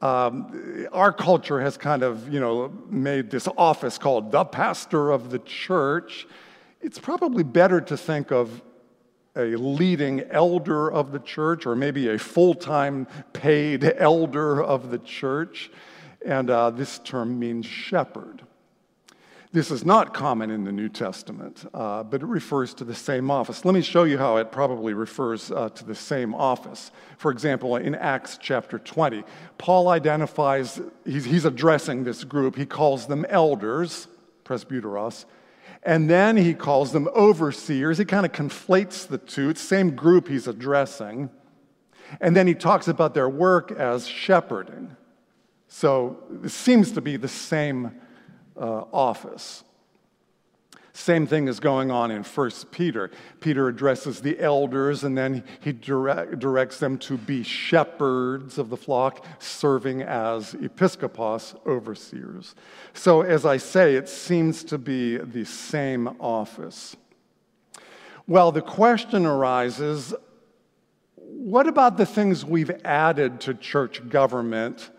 Um, 0.01 0.87
our 0.91 1.13
culture 1.13 1.61
has 1.61 1.77
kind 1.77 2.03
of, 2.03 2.31
you 2.31 2.39
know, 2.39 2.73
made 2.89 3.29
this 3.29 3.47
office 3.57 3.97
called 3.97 4.31
the 4.31 4.43
pastor 4.43 5.11
of 5.11 5.29
the 5.29 5.39
church. 5.39 6.27
It's 6.81 6.99
probably 6.99 7.43
better 7.43 7.81
to 7.81 7.97
think 7.97 8.31
of 8.31 8.61
a 9.35 9.55
leading 9.55 10.21
elder 10.31 10.91
of 10.91 11.11
the 11.11 11.19
church 11.19 11.65
or 11.65 11.75
maybe 11.75 12.09
a 12.09 12.17
full 12.17 12.53
time 12.53 13.07
paid 13.33 13.83
elder 13.97 14.63
of 14.63 14.91
the 14.91 14.99
church. 14.99 15.71
And 16.25 16.49
uh, 16.49 16.71
this 16.71 16.99
term 16.99 17.37
means 17.37 17.65
shepherd. 17.65 18.44
This 19.51 19.71
is 19.71 19.85
not 19.85 20.13
common 20.13 20.51
in 20.51 20.63
the 20.63 20.71
New 20.71 20.89
Testament, 20.89 21.65
uh, 21.73 22.03
but 22.03 22.21
it 22.21 22.25
refers 22.25 22.73
to 22.75 22.83
the 22.83 22.95
same 22.95 23.31
office. 23.31 23.63
Let 23.63 23.73
me 23.73 23.81
show 23.81 24.03
you 24.03 24.17
how 24.17 24.37
it 24.37 24.51
probably 24.51 24.93
refers 24.93 25.51
uh, 25.51 25.69
to 25.69 25.85
the 25.85 25.95
same 25.95 26.33
office. 26.33 26.91
For 27.17 27.31
example, 27.31 27.75
in 27.77 27.95
Acts 27.95 28.37
chapter 28.41 28.79
20, 28.79 29.23
Paul 29.57 29.89
identifies, 29.89 30.81
he's, 31.05 31.25
he's 31.25 31.45
addressing 31.45 32.03
this 32.03 32.23
group. 32.23 32.55
He 32.55 32.65
calls 32.65 33.07
them 33.07 33.25
elders, 33.29 34.07
presbyteros, 34.43 35.25
and 35.83 36.09
then 36.09 36.35
he 36.35 36.53
calls 36.53 36.91
them 36.91 37.07
overseers. 37.15 37.99
He 37.99 38.05
kind 38.05 38.25
of 38.25 38.31
conflates 38.31 39.07
the 39.07 39.19
two. 39.19 39.51
It's 39.51 39.61
the 39.61 39.67
same 39.67 39.95
group 39.95 40.27
he's 40.27 40.47
addressing. 40.47 41.29
And 42.19 42.35
then 42.35 42.47
he 42.47 42.55
talks 42.55 42.87
about 42.87 43.13
their 43.13 43.29
work 43.29 43.71
as 43.71 44.07
shepherding. 44.07 44.95
So 45.67 46.23
it 46.43 46.49
seems 46.49 46.91
to 46.93 47.01
be 47.01 47.17
the 47.17 47.27
same 47.27 48.01
uh, 48.57 48.85
office. 48.91 49.63
Same 50.95 51.27
thing 51.27 51.49
is 51.49 51.59
going 51.59 51.91
on 51.91 52.09
in 52.09 52.23
1 52.23 52.51
Peter. 52.71 53.11
Peter 53.41 53.67
addresses 53.67 54.21
the 54.21 54.39
elders 54.39 55.03
and 55.03 55.17
then 55.17 55.43
he 55.59 55.73
direct, 55.73 56.39
directs 56.39 56.79
them 56.79 56.97
to 56.99 57.17
be 57.17 57.43
shepherds 57.43 58.57
of 58.57 58.69
the 58.69 58.77
flock, 58.77 59.25
serving 59.39 60.03
as 60.03 60.53
episkopos, 60.53 61.53
overseers. 61.67 62.55
So, 62.93 63.23
as 63.23 63.45
I 63.45 63.57
say, 63.57 63.95
it 63.95 64.07
seems 64.07 64.63
to 64.63 64.77
be 64.77 65.17
the 65.17 65.43
same 65.43 66.15
office. 66.21 66.95
Well, 68.25 68.53
the 68.53 68.61
question 68.61 69.25
arises 69.25 70.13
what 71.17 71.67
about 71.67 71.97
the 71.97 72.05
things 72.05 72.45
we've 72.45 72.71
added 72.85 73.41
to 73.41 73.53
church 73.53 74.07
government? 74.07 74.89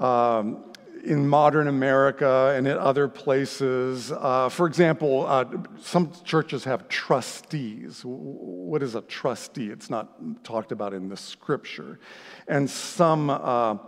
Um, 0.00 0.71
in 1.04 1.26
modern 1.26 1.68
America 1.68 2.54
and 2.56 2.66
in 2.66 2.76
other 2.78 3.08
places. 3.08 4.12
Uh, 4.12 4.48
for 4.48 4.66
example, 4.66 5.26
uh, 5.26 5.44
some 5.80 6.12
churches 6.24 6.64
have 6.64 6.88
trustees. 6.88 8.02
What 8.04 8.82
is 8.82 8.94
a 8.94 9.02
trustee? 9.02 9.70
It's 9.70 9.90
not 9.90 10.44
talked 10.44 10.72
about 10.72 10.94
in 10.94 11.08
the 11.08 11.16
scripture. 11.16 11.98
And 12.46 12.68
some, 12.68 13.30
uh, 13.30 13.78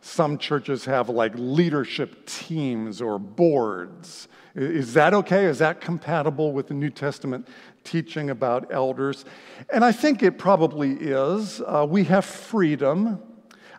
some 0.00 0.36
churches 0.38 0.84
have 0.84 1.08
like 1.08 1.32
leadership 1.36 2.26
teams 2.26 3.00
or 3.00 3.18
boards. 3.18 4.28
Is 4.54 4.94
that 4.94 5.14
okay? 5.14 5.46
Is 5.46 5.58
that 5.58 5.80
compatible 5.80 6.52
with 6.52 6.68
the 6.68 6.74
New 6.74 6.90
Testament 6.90 7.48
teaching 7.82 8.30
about 8.30 8.72
elders? 8.72 9.24
And 9.72 9.84
I 9.84 9.92
think 9.92 10.22
it 10.22 10.38
probably 10.38 10.92
is. 10.92 11.60
Uh, 11.60 11.86
we 11.88 12.04
have 12.04 12.24
freedom 12.24 13.20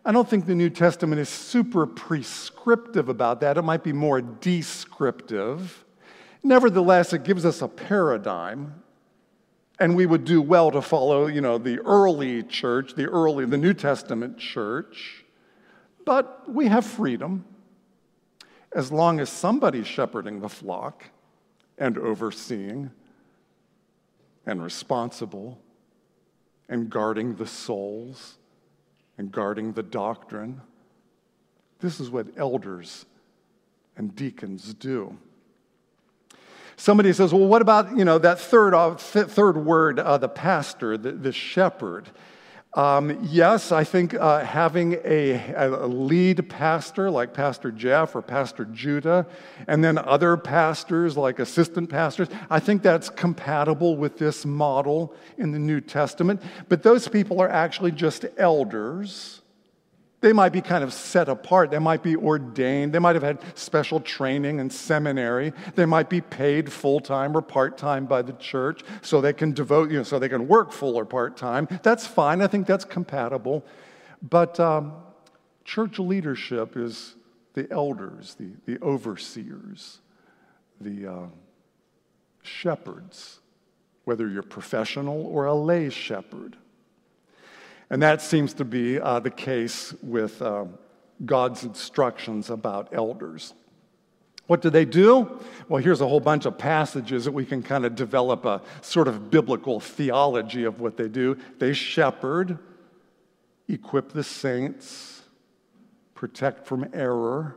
I 0.08 0.12
don't 0.12 0.30
think 0.30 0.46
the 0.46 0.54
New 0.54 0.70
Testament 0.70 1.20
is 1.20 1.30
super 1.30 1.88
prescriptive 1.88 3.10
about 3.10 3.40
that. 3.40 3.58
It 3.58 3.64
might 3.64 3.84
be 3.84 3.92
more 3.92 4.22
descriptive. 4.22 5.84
Nevertheless, 6.44 7.12
it 7.12 7.24
gives 7.24 7.44
us 7.44 7.64
a 7.64 7.68
paradigm, 7.68 8.84
and 9.80 9.96
we 9.96 10.06
would 10.06 10.24
do 10.24 10.44
well 10.44 10.70
to 10.70 10.82
follow, 10.84 11.26
you 11.26 11.42
know, 11.42 11.58
the 11.58 11.80
early 11.80 12.44
church, 12.44 12.94
the 12.94 13.06
early, 13.06 13.46
the 13.46 13.58
New 13.58 13.74
Testament 13.74 14.38
church. 14.38 15.26
But 16.06 16.48
we 16.48 16.68
have 16.68 16.86
freedom 16.86 17.44
as 18.74 18.92
long 18.92 19.20
as 19.20 19.30
somebody's 19.32 19.88
shepherding 19.88 20.40
the 20.40 20.50
flock 20.50 21.04
and 21.80 21.98
overseeing 21.98 22.92
and 24.46 24.62
responsible 24.62 25.58
and 26.70 26.92
guarding 26.92 27.38
the 27.38 27.48
souls 27.48 28.38
and 29.18 29.32
guarding 29.32 29.74
the 29.74 29.84
doctrine. 29.84 30.62
This 31.80 32.00
is 32.00 32.10
what 32.10 32.28
elders 32.38 33.06
and 33.98 34.16
deacons 34.16 34.74
do. 34.74 35.18
Somebody 36.78 37.14
says, 37.14 37.34
well, 37.34 37.48
what 37.48 37.62
about, 37.62 37.98
you 37.98 38.04
know, 38.04 38.18
that 38.18 38.40
third, 38.40 38.74
uh, 38.74 38.96
third 38.96 39.58
word, 39.58 40.00
uh, 40.00 40.18
the 40.18 40.28
pastor, 40.28 40.98
the, 40.98 41.14
the 41.14 41.32
shepherd? 41.32 42.10
Um, 42.76 43.18
yes, 43.24 43.72
I 43.72 43.86
think 43.86 44.14
uh, 44.16 44.44
having 44.44 44.98
a, 45.06 45.54
a, 45.56 45.88
lead 45.88 46.50
pastor 46.50 47.10
like 47.10 47.34
Pastor 47.34 47.72
Jeff 47.72 48.18
or 48.18 48.22
Pastor 48.22 48.66
Judah, 48.66 49.26
and 49.70 49.82
then 49.82 49.98
other 49.98 50.36
pastors 50.36 51.16
like 51.16 51.40
assistant 51.40 51.90
pastors, 51.90 52.28
I 52.50 52.60
think 52.60 52.82
that's 52.82 53.10
compatible 53.10 53.96
with 53.96 54.18
this 54.18 54.46
model 54.46 55.16
in 55.38 55.54
the 55.54 55.60
New 55.60 55.80
Testament. 55.80 56.42
But 56.68 56.84
those 56.84 57.08
people 57.08 57.42
are 57.42 57.48
actually 57.48 57.92
just 57.92 58.26
elders 58.38 59.42
they 60.26 60.34
might 60.34 60.52
be 60.52 60.60
kind 60.60 60.84
of 60.84 60.92
set 60.92 61.30
apart. 61.30 61.70
They 61.70 61.78
might 61.78 62.02
be 62.02 62.16
ordained. 62.16 62.94
They 62.94 62.98
might 62.98 63.14
have 63.14 63.22
had 63.22 63.38
special 63.54 64.00
training 64.00 64.60
and 64.60 64.74
seminary. 64.74 65.54
They 65.76 65.86
might 65.86 66.10
be 66.10 66.20
paid 66.20 66.74
full 66.74 67.00
time 67.00 67.38
or 67.38 67.44
part 67.44 67.78
time 67.78 68.08
by 68.08 68.24
the 68.24 68.34
church 68.34 68.82
so 69.04 69.22
they 69.22 69.34
can 69.34 69.52
devote, 69.52 69.92
you 69.92 69.98
know, 69.98 70.04
so 70.04 70.18
they 70.18 70.28
can 70.28 70.48
work 70.48 70.72
full 70.72 70.96
or 70.96 71.06
part 71.06 71.38
time. 71.38 71.68
That's 71.84 72.08
fine. 72.08 72.42
I 72.42 72.48
think 72.48 72.66
that's 72.66 72.86
compatible. 72.86 73.64
But 74.20 74.60
um, 74.60 74.94
church 75.64 76.00
leadership 76.00 76.76
is 76.76 77.14
the 77.54 77.72
elders, 77.72 78.34
the, 78.34 78.50
the 78.66 78.82
overseers, 78.84 80.00
the 80.82 81.06
uh, 81.06 81.26
shepherds, 82.42 83.42
whether 84.06 84.28
you're 84.28 84.42
professional 84.42 85.28
or 85.28 85.46
a 85.46 85.54
lay 85.54 85.92
shepherd. 85.92 86.58
And 87.90 88.02
that 88.02 88.22
seems 88.22 88.54
to 88.56 88.66
be 88.66 89.00
uh, 89.00 89.20
the 89.20 89.30
case 89.30 89.94
with 90.02 90.42
uh, 90.42 90.66
God's 91.24 91.64
instructions 91.64 92.50
about 92.50 92.90
elders. 92.94 93.54
What 94.48 94.62
do 94.62 94.70
they 94.70 94.86
do? 94.86 95.40
Well, 95.70 95.82
here's 95.82 96.02
a 96.02 96.08
whole 96.08 96.20
bunch 96.20 96.46
of 96.46 96.58
passages 96.58 97.26
that 97.26 97.32
we 97.32 97.46
can 97.46 97.64
kind 97.64 97.86
of 97.86 97.96
develop 97.96 98.46
a 98.46 98.62
sort 98.82 99.08
of 99.08 99.32
biblical 99.32 99.80
theology 99.80 100.66
of 100.66 100.80
what 100.80 100.98
they 100.98 101.08
do. 101.08 101.38
They 101.58 101.74
shepherd, 101.74 102.60
equip 103.68 104.10
the 104.12 104.24
saints, 104.24 105.24
protect 106.14 106.68
from 106.68 106.88
error. 106.94 107.56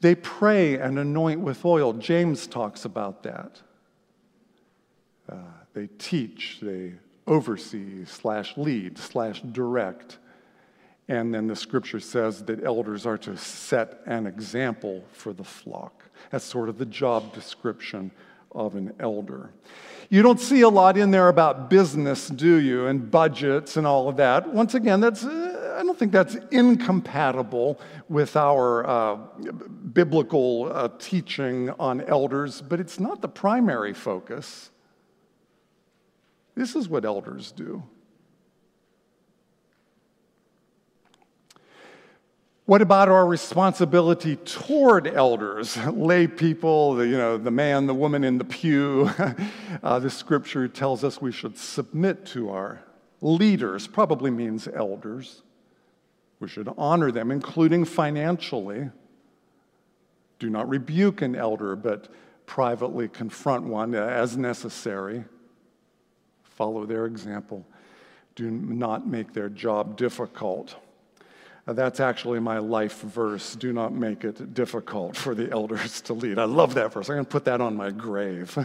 They 0.00 0.14
pray 0.14 0.78
and 0.78 0.98
anoint 0.98 1.40
with 1.40 1.64
oil. 1.64 1.92
James 1.92 2.46
talks 2.46 2.84
about 2.84 3.22
that. 3.24 3.60
Uh, 5.28 5.36
they 5.74 5.88
teach, 5.98 6.58
they 6.60 6.94
oversee 7.26 8.04
slash 8.04 8.56
lead 8.56 8.98
slash 8.98 9.40
direct. 9.42 10.18
And 11.08 11.34
then 11.34 11.46
the 11.46 11.56
scripture 11.56 12.00
says 12.00 12.44
that 12.44 12.64
elders 12.64 13.06
are 13.06 13.18
to 13.18 13.36
set 13.36 14.00
an 14.06 14.26
example 14.26 15.04
for 15.12 15.32
the 15.32 15.44
flock. 15.44 16.04
That's 16.30 16.44
sort 16.44 16.68
of 16.68 16.78
the 16.78 16.86
job 16.86 17.34
description 17.34 18.12
of 18.52 18.76
an 18.76 18.94
elder. 19.00 19.50
You 20.10 20.22
don't 20.22 20.38
see 20.38 20.60
a 20.60 20.68
lot 20.68 20.98
in 20.98 21.10
there 21.10 21.28
about 21.28 21.70
business, 21.70 22.28
do 22.28 22.56
you? 22.56 22.86
And 22.86 23.10
budgets 23.10 23.76
and 23.76 23.86
all 23.86 24.08
of 24.08 24.16
that. 24.18 24.52
Once 24.52 24.74
again, 24.74 25.00
that's, 25.00 25.24
uh, 25.24 25.76
I 25.78 25.82
don't 25.82 25.98
think 25.98 26.12
that's 26.12 26.36
incompatible 26.50 27.80
with 28.08 28.36
our 28.36 28.86
uh, 28.86 29.16
biblical 29.92 30.70
uh, 30.70 30.90
teaching 30.98 31.70
on 31.70 32.02
elders, 32.02 32.60
but 32.60 32.78
it's 32.78 33.00
not 33.00 33.22
the 33.22 33.28
primary 33.28 33.94
focus. 33.94 34.70
This 36.54 36.76
is 36.76 36.88
what 36.88 37.04
elders 37.04 37.52
do. 37.52 37.82
What 42.64 42.80
about 42.80 43.08
our 43.08 43.26
responsibility 43.26 44.36
toward 44.36 45.06
elders, 45.06 45.76
lay 45.92 46.26
people, 46.26 46.94
the, 46.94 47.06
you 47.06 47.16
know, 47.16 47.36
the 47.36 47.50
man, 47.50 47.86
the 47.86 47.94
woman 47.94 48.22
in 48.22 48.38
the 48.38 48.44
pew? 48.44 49.10
uh, 49.82 49.98
the 49.98 50.10
scripture 50.10 50.68
tells 50.68 51.02
us 51.02 51.20
we 51.20 51.32
should 51.32 51.58
submit 51.58 52.24
to 52.26 52.50
our 52.50 52.82
leaders, 53.20 53.86
probably 53.86 54.30
means 54.30 54.68
elders. 54.68 55.42
We 56.38 56.48
should 56.48 56.72
honor 56.78 57.10
them, 57.10 57.30
including 57.30 57.84
financially. 57.84 58.90
Do 60.38 60.50
not 60.50 60.68
rebuke 60.68 61.22
an 61.22 61.34
elder, 61.34 61.76
but 61.76 62.08
privately 62.46 63.08
confront 63.08 63.64
one 63.64 63.94
as 63.94 64.36
necessary 64.36 65.24
follow 66.52 66.86
their 66.86 67.06
example. 67.06 67.66
Do 68.34 68.50
not 68.50 69.06
make 69.06 69.32
their 69.32 69.48
job 69.48 69.96
difficult. 69.96 70.76
Uh, 71.66 71.72
that's 71.72 72.00
actually 72.00 72.40
my 72.40 72.58
life 72.58 73.00
verse. 73.00 73.54
Do 73.54 73.72
not 73.72 73.92
make 73.92 74.24
it 74.24 74.54
difficult 74.54 75.16
for 75.16 75.34
the 75.34 75.50
elders 75.50 76.00
to 76.02 76.12
lead. 76.12 76.38
I 76.38 76.44
love 76.44 76.74
that 76.74 76.92
verse. 76.92 77.08
I'm 77.08 77.16
going 77.16 77.24
to 77.24 77.30
put 77.30 77.44
that 77.44 77.60
on 77.60 77.76
my 77.76 77.90
grave. 77.90 78.56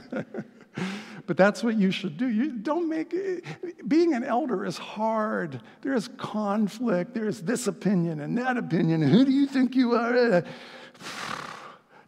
but 1.28 1.38
that's 1.38 1.64
what 1.64 1.76
you 1.76 1.92
should 1.92 2.18
do. 2.18 2.28
You 2.28 2.52
don't 2.52 2.90
make 2.90 3.14
it, 3.14 3.44
being 3.88 4.14
an 4.14 4.24
elder 4.24 4.66
is 4.66 4.78
hard. 4.78 5.62
There's 5.82 6.08
conflict. 6.18 7.14
There's 7.14 7.42
this 7.42 7.68
opinion 7.68 8.22
and 8.22 8.38
that 8.38 8.58
opinion. 8.58 9.02
Who 9.02 9.26
do 9.26 9.32
you 9.32 9.46
think 9.46 9.76
you 9.76 9.94
are? 9.94 10.44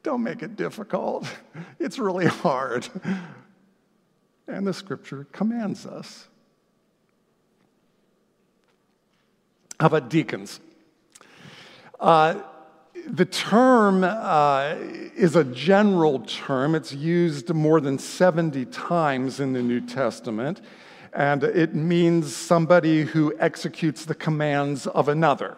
Don't 0.02 0.24
make 0.24 0.44
it 0.44 0.56
difficult. 0.56 1.28
It's 1.80 2.00
really 2.00 2.26
hard 2.26 2.88
and 4.50 4.66
the 4.66 4.74
scripture 4.74 5.28
commands 5.32 5.86
us. 5.86 6.28
How 9.80 9.88
about 9.88 10.10
deacons? 10.10 10.60
Uh, 12.00 12.36
the 13.08 13.26
term 13.26 14.04
uh, 14.04 14.76
is 15.16 15.36
a 15.36 15.44
general 15.44 16.20
term. 16.20 16.76
It's 16.76 16.94
used 16.94 17.54
more 17.54 17.80
than 17.80 17.98
70 17.98 18.66
times 18.66 19.40
in 19.40 19.54
the 19.54 19.62
New 19.62 19.82
Testament, 19.82 20.62
and 21.14 21.44
it 21.44 21.74
means 21.74 22.36
somebody 22.36 23.04
who 23.04 23.34
executes 23.40 24.06
the 24.06 24.16
commands 24.16 24.86
of 24.88 25.08
another. 25.08 25.56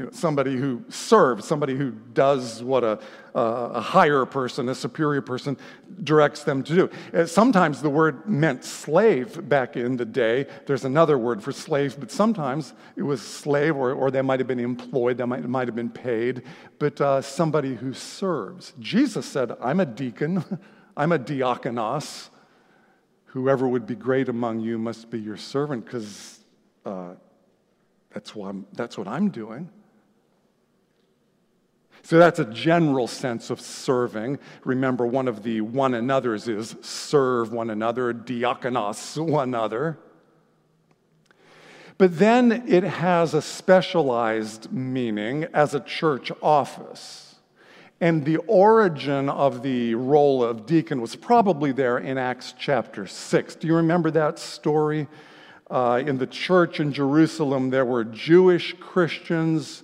You 0.00 0.06
know, 0.06 0.12
somebody 0.12 0.56
who 0.56 0.82
serves, 0.88 1.44
somebody 1.44 1.76
who 1.76 1.90
does 1.90 2.62
what 2.62 2.84
a, 2.84 2.98
a 3.34 3.82
higher 3.82 4.24
person, 4.24 4.66
a 4.70 4.74
superior 4.74 5.20
person, 5.20 5.58
directs 6.02 6.42
them 6.42 6.62
to 6.62 6.74
do. 6.74 6.90
Uh, 7.12 7.26
sometimes 7.26 7.82
the 7.82 7.90
word 7.90 8.26
meant 8.26 8.64
slave 8.64 9.46
back 9.46 9.76
in 9.76 9.98
the 9.98 10.06
day. 10.06 10.46
There's 10.64 10.86
another 10.86 11.18
word 11.18 11.42
for 11.42 11.52
slave, 11.52 12.00
but 12.00 12.10
sometimes 12.10 12.72
it 12.96 13.02
was 13.02 13.20
slave, 13.20 13.76
or, 13.76 13.92
or 13.92 14.10
they 14.10 14.22
might 14.22 14.40
have 14.40 14.46
been 14.46 14.58
employed, 14.58 15.18
they 15.18 15.26
might, 15.26 15.46
might 15.46 15.68
have 15.68 15.76
been 15.76 15.90
paid, 15.90 16.44
but 16.78 16.98
uh, 16.98 17.20
somebody 17.20 17.74
who 17.74 17.92
serves. 17.92 18.72
Jesus 18.78 19.26
said, 19.26 19.54
I'm 19.60 19.80
a 19.80 19.86
deacon, 19.86 20.42
I'm 20.96 21.12
a 21.12 21.18
diakonos. 21.18 22.30
Whoever 23.26 23.68
would 23.68 23.86
be 23.86 23.96
great 23.96 24.30
among 24.30 24.60
you 24.60 24.78
must 24.78 25.10
be 25.10 25.20
your 25.20 25.36
servant, 25.36 25.84
because 25.84 26.38
uh, 26.86 27.10
that's, 28.14 28.32
that's 28.72 28.96
what 28.96 29.06
I'm 29.06 29.28
doing. 29.28 29.68
So 32.02 32.18
that's 32.18 32.38
a 32.38 32.44
general 32.44 33.06
sense 33.06 33.50
of 33.50 33.60
serving. 33.60 34.38
Remember, 34.64 35.06
one 35.06 35.28
of 35.28 35.42
the 35.42 35.60
one 35.60 35.94
another's 35.94 36.48
is 36.48 36.74
serve 36.80 37.52
one 37.52 37.70
another, 37.70 38.12
diakonos 38.12 39.22
one 39.22 39.48
another. 39.48 39.98
But 41.98 42.18
then 42.18 42.64
it 42.66 42.82
has 42.82 43.34
a 43.34 43.42
specialized 43.42 44.72
meaning 44.72 45.44
as 45.52 45.74
a 45.74 45.80
church 45.80 46.32
office. 46.42 47.36
And 48.00 48.24
the 48.24 48.38
origin 48.38 49.28
of 49.28 49.62
the 49.62 49.94
role 49.94 50.42
of 50.42 50.64
deacon 50.64 51.02
was 51.02 51.14
probably 51.14 51.72
there 51.72 51.98
in 51.98 52.16
Acts 52.16 52.54
chapter 52.58 53.06
6. 53.06 53.54
Do 53.56 53.66
you 53.66 53.76
remember 53.76 54.10
that 54.12 54.38
story? 54.38 55.06
Uh, 55.70 56.02
in 56.04 56.16
the 56.16 56.26
church 56.26 56.80
in 56.80 56.92
Jerusalem, 56.92 57.68
there 57.68 57.84
were 57.84 58.04
Jewish 58.04 58.74
Christians 58.80 59.82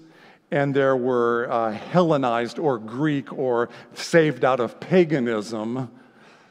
and 0.51 0.75
there 0.75 0.97
were 0.97 1.49
uh, 1.51 1.73
Hellenized 1.73 2.59
or 2.59 2.79
Greek 2.79 3.33
or 3.33 3.69
saved 3.95 4.45
out 4.45 4.61
of 4.61 4.79
paganism 4.79 5.91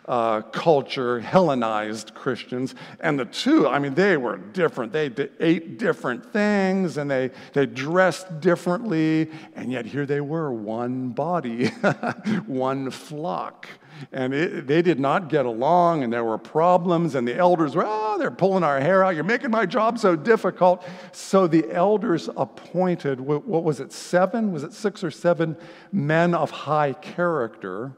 uh, 0.08 0.42
culture, 0.42 1.20
Hellenized 1.20 2.14
Christians. 2.14 2.76
And 3.00 3.20
the 3.20 3.26
two, 3.26 3.68
I 3.68 3.80
mean, 3.80 3.96
they 3.96 4.18
were 4.18 4.38
different. 4.38 4.92
They 4.92 5.12
ate 5.40 5.80
different 5.80 6.32
things 6.32 6.98
and 6.98 7.10
they, 7.10 7.32
they 7.54 7.66
dressed 7.66 8.40
differently. 8.40 9.32
And 9.56 9.72
yet 9.72 9.86
here 9.86 10.06
they 10.06 10.22
were, 10.22 10.54
one 10.54 11.10
body, 11.10 11.68
one 12.46 12.92
flock. 12.92 13.68
And 14.12 14.34
it, 14.34 14.68
they 14.68 14.82
did 14.82 15.00
not 15.00 15.30
get 15.30 15.46
along, 15.46 16.04
and 16.04 16.12
there 16.12 16.24
were 16.24 16.38
problems, 16.38 17.16
and 17.16 17.28
the 17.28 17.36
elders 17.36 17.76
were, 17.76 17.84
oh, 17.86 18.18
they're 18.18 18.32
pulling 18.32 18.64
our 18.64 18.80
hair 18.80 19.04
out. 19.04 19.16
You're 19.16 19.24
making 19.24 19.52
my 19.52 19.66
job 19.66 20.00
so 20.00 20.16
difficult. 20.16 20.86
So 21.12 21.48
the 21.48 21.72
elders 21.72 22.30
appointed, 22.36 23.20
what 23.20 23.64
was 23.64 23.80
it, 23.80 23.92
seven? 23.92 24.52
Was 24.52 24.64
it 24.64 24.74
six 24.74 25.04
or 25.04 25.12
seven 25.12 25.58
men 25.92 26.34
of 26.34 26.52
high 26.52 26.94
character? 26.94 27.98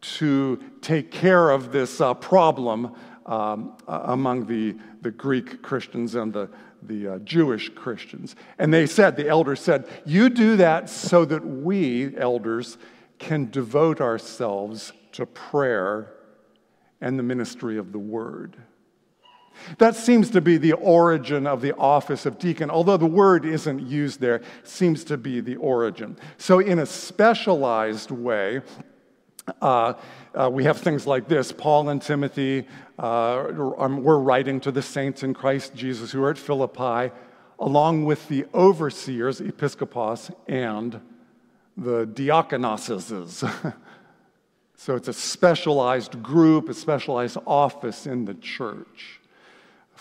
to 0.00 0.58
take 0.80 1.10
care 1.10 1.50
of 1.50 1.72
this 1.72 2.00
uh, 2.00 2.14
problem 2.14 2.94
um, 3.26 3.76
among 3.86 4.46
the, 4.46 4.76
the 5.02 5.10
Greek 5.10 5.62
Christians 5.62 6.14
and 6.14 6.32
the, 6.32 6.48
the 6.82 7.08
uh, 7.08 7.18
Jewish 7.18 7.68
Christians. 7.68 8.34
And 8.58 8.72
they 8.72 8.86
said, 8.86 9.16
the 9.16 9.28
elders 9.28 9.60
said, 9.60 9.86
You 10.04 10.28
do 10.28 10.56
that 10.56 10.88
so 10.88 11.24
that 11.26 11.44
we, 11.44 12.16
elders, 12.16 12.78
can 13.18 13.50
devote 13.50 14.00
ourselves 14.00 14.92
to 15.12 15.26
prayer 15.26 16.12
and 17.00 17.18
the 17.18 17.22
ministry 17.22 17.78
of 17.78 17.92
the 17.92 17.98
word. 17.98 18.56
That 19.78 19.96
seems 19.96 20.30
to 20.30 20.40
be 20.40 20.56
the 20.56 20.72
origin 20.74 21.46
of 21.46 21.60
the 21.60 21.74
office 21.76 22.24
of 22.24 22.38
deacon, 22.38 22.70
although 22.70 22.96
the 22.96 23.06
word 23.06 23.44
isn't 23.44 23.80
used 23.80 24.20
there, 24.20 24.42
seems 24.62 25.04
to 25.04 25.16
be 25.16 25.40
the 25.40 25.56
origin. 25.56 26.16
So, 26.38 26.60
in 26.60 26.78
a 26.78 26.86
specialized 26.86 28.10
way, 28.10 28.62
uh, 29.60 29.94
uh, 30.34 30.50
we 30.50 30.64
have 30.64 30.78
things 30.78 31.06
like 31.06 31.28
this 31.28 31.52
Paul 31.52 31.88
and 31.88 32.00
Timothy, 32.00 32.66
uh, 32.98 33.72
um, 33.78 34.02
we're 34.02 34.18
writing 34.18 34.60
to 34.60 34.72
the 34.72 34.82
saints 34.82 35.22
in 35.22 35.34
Christ 35.34 35.74
Jesus 35.74 36.12
who 36.12 36.22
are 36.22 36.30
at 36.30 36.38
Philippi, 36.38 37.12
along 37.58 38.04
with 38.04 38.28
the 38.28 38.46
overseers, 38.54 39.40
episkopos, 39.40 40.32
and 40.48 41.00
the 41.76 42.06
diakonoses. 42.06 43.74
so 44.80 44.96
it's 44.96 45.08
a 45.08 45.12
specialized 45.12 46.22
group, 46.22 46.70
a 46.70 46.72
specialized 46.72 47.36
office 47.46 48.06
in 48.06 48.24
the 48.24 48.32
church. 48.32 49.20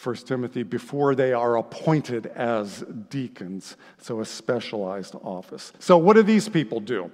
1 0.02 0.16
Timothy, 0.16 0.64
before 0.64 1.16
they 1.16 1.34
are 1.34 1.58
appointed 1.58 2.28
as 2.28 2.86
deacons, 3.10 3.76
so 3.98 4.22
a 4.22 4.26
specialized 4.26 5.16
office. 5.16 5.74
So, 5.80 5.98
what 5.98 6.16
do 6.16 6.24
these 6.24 6.48
people 6.48 6.80
do? 6.80 7.12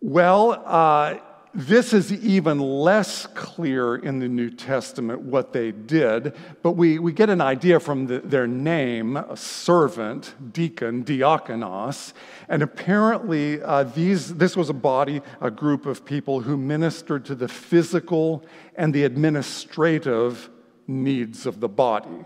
Well, 0.00 0.62
uh, 0.64 1.16
this 1.54 1.92
is 1.92 2.12
even 2.12 2.60
less 2.60 3.26
clear 3.26 3.96
in 3.96 4.18
the 4.18 4.28
New 4.28 4.50
Testament 4.50 5.22
what 5.22 5.52
they 5.52 5.72
did, 5.72 6.34
but 6.62 6.72
we, 6.72 6.98
we 6.98 7.12
get 7.12 7.30
an 7.30 7.40
idea 7.40 7.80
from 7.80 8.06
the, 8.06 8.18
their 8.20 8.46
name, 8.46 9.18
servant, 9.34 10.34
deacon, 10.52 11.04
diakonos. 11.04 12.12
And 12.48 12.62
apparently, 12.62 13.62
uh, 13.62 13.84
these, 13.84 14.34
this 14.34 14.56
was 14.56 14.68
a 14.68 14.74
body, 14.74 15.22
a 15.40 15.50
group 15.50 15.86
of 15.86 16.04
people 16.04 16.40
who 16.40 16.56
ministered 16.56 17.24
to 17.26 17.34
the 17.34 17.48
physical 17.48 18.44
and 18.76 18.94
the 18.94 19.04
administrative 19.04 20.50
needs 20.86 21.46
of 21.46 21.60
the 21.60 21.68
body. 21.68 22.24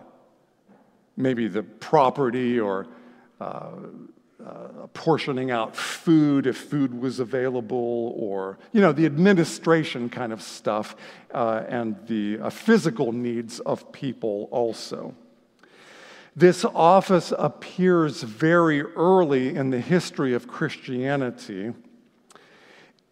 Maybe 1.16 1.46
the 1.46 1.62
property 1.62 2.58
or 2.58 2.88
uh, 3.40 3.70
uh, 4.44 4.87
portioning 4.94 5.50
out 5.50 5.76
food 5.76 6.46
if 6.46 6.57
food 6.57 7.00
was 7.00 7.20
available, 7.20 8.14
or, 8.16 8.59
you 8.72 8.81
know, 8.81 8.92
the 8.92 9.07
administration 9.07 10.09
kind 10.09 10.33
of 10.33 10.42
stuff, 10.42 10.96
uh, 11.33 11.62
and 11.68 11.96
the 12.07 12.38
uh, 12.40 12.50
physical 12.50 13.12
needs 13.12 13.61
of 13.61 13.92
people 13.92 14.48
also. 14.50 15.14
This 16.35 16.64
office 16.64 17.33
appears 17.38 18.22
very 18.22 18.83
early 18.83 19.55
in 19.55 19.70
the 19.70 19.81
history 19.81 20.33
of 20.33 20.48
Christianity. 20.48 21.72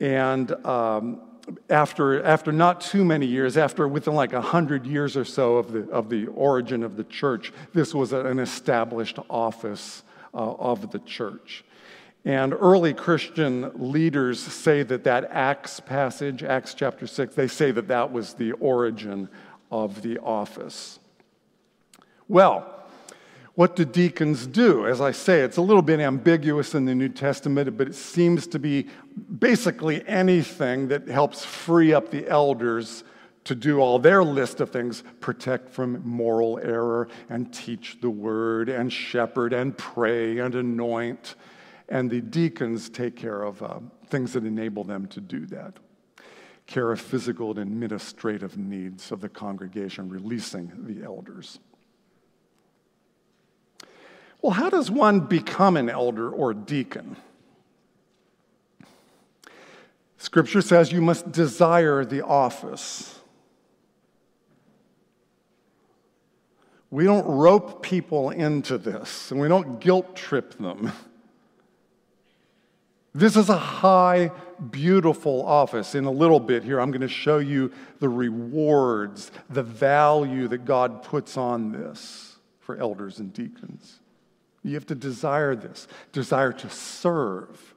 And 0.01 0.53
um, 0.65 1.21
after, 1.69 2.23
after 2.25 2.51
not 2.51 2.81
too 2.81 3.05
many 3.05 3.27
years, 3.27 3.57
after 3.59 3.87
within 3.87 4.15
like 4.15 4.33
100 4.33 4.87
years 4.87 5.17
or 5.17 5.25
so 5.25 5.57
of 5.57 5.73
the, 5.73 5.91
of 5.91 6.09
the 6.09 6.27
origin 6.29 6.83
of 6.83 6.97
the 6.97 7.05
church, 7.05 7.53
this 7.75 7.95
was 7.95 8.13
an 8.13 8.39
established 8.39 9.19
office 9.29 10.03
uh, 10.35 10.37
of 10.37 10.91
the 10.91 10.99
church. 11.01 11.65
And 12.25 12.53
early 12.53 12.93
Christian 12.93 13.71
leaders 13.75 14.41
say 14.41 14.83
that 14.83 15.05
that 15.05 15.31
Acts 15.31 15.81
passage, 15.81 16.43
Acts 16.43 16.75
chapter 16.75 17.07
6, 17.07 17.35
they 17.35 17.49
say 17.49 17.71
that 17.71 17.89
that 17.89 18.13
was 18.13 18.35
the 18.35 18.53
origin 18.53 19.29
of 19.71 20.03
the 20.03 20.19
office. 20.19 20.99
Well, 22.29 22.77
what 23.55 23.75
do 23.75 23.85
deacons 23.85 24.47
do? 24.47 24.87
As 24.87 25.01
I 25.01 25.11
say, 25.13 25.41
it's 25.41 25.57
a 25.57 25.63
little 25.63 25.83
bit 25.83 25.99
ambiguous 25.99 26.75
in 26.75 26.85
the 26.85 26.95
New 26.95 27.09
Testament, 27.09 27.77
but 27.77 27.89
it 27.89 27.95
seems 27.95 28.47
to 28.49 28.59
be 28.59 28.87
basically 29.39 30.07
anything 30.07 30.89
that 30.89 31.09
helps 31.09 31.45
free 31.45 31.93
up 31.93 32.11
the 32.11 32.29
elders 32.29 33.03
to 33.45 33.55
do 33.55 33.81
all 33.81 33.99
their 33.99 34.23
list 34.23 34.61
of 34.61 34.71
things 34.71 35.03
protect 35.21 35.71
from 35.71 36.07
moral 36.07 36.59
error 36.63 37.09
and 37.29 37.53
teach 37.53 37.99
the 38.01 38.11
word 38.11 38.69
and 38.69 38.93
shepherd 38.93 39.53
and 39.53 39.77
pray 39.77 40.39
and 40.39 40.55
anoint. 40.55 41.35
And 41.89 42.11
the 42.11 42.21
deacons 42.21 42.89
take 42.89 43.17
care 43.17 43.43
of 43.43 43.63
uh, 43.63 43.81
things 44.07 44.35
that 44.35 44.45
enable 44.45 44.85
them 44.85 45.07
to 45.09 45.21
do 45.21 45.47
that 45.47 45.79
care 46.71 46.93
of 46.93 47.01
physical 47.01 47.51
and 47.51 47.59
administrative 47.59 48.57
needs 48.57 49.11
of 49.11 49.21
the 49.21 49.29
congregation, 49.29 50.09
releasing 50.09 50.71
the 50.87 51.05
elders. 51.05 51.59
Well, 54.41 54.53
how 54.53 54.71
does 54.71 54.89
one 54.89 55.21
become 55.21 55.77
an 55.77 55.91
elder 55.91 56.31
or 56.31 56.55
deacon? 56.55 57.17
Scripture 60.17 60.63
says 60.63 60.93
you 60.93 61.03
must 61.03 61.33
desire 61.33 62.05
the 62.05 62.25
office. 62.25 63.20
We 66.91 67.05
don't 67.05 67.27
rope 67.27 67.83
people 67.83 68.31
into 68.31 68.77
this, 68.77 69.31
and 69.31 69.41
we 69.41 69.49
don't 69.49 69.81
guilt 69.81 70.17
trip 70.17 70.59
them. 70.59 70.93
This 73.15 73.37
is 73.37 73.49
a 73.49 73.59
high, 73.59 74.31
beautiful 74.71 75.45
office. 75.45 75.95
In 75.95 76.05
a 76.05 76.11
little 76.11 76.41
bit 76.41 76.63
here, 76.63 76.81
I'm 76.81 76.91
going 76.91 77.01
to 77.01 77.09
show 77.09 77.39
you 77.39 77.73
the 77.99 78.09
rewards, 78.09 79.33
the 79.49 79.63
value 79.63 80.49
that 80.49 80.65
God 80.65 81.03
puts 81.03 81.37
on 81.37 81.73
this 81.73 82.37
for 82.61 82.77
elders 82.77 83.19
and 83.19 83.33
deacons. 83.33 83.99
You 84.63 84.75
have 84.75 84.87
to 84.87 84.95
desire 84.95 85.57
this 85.57 85.89
desire 86.13 86.53
to 86.53 86.71
serve, 86.71 87.75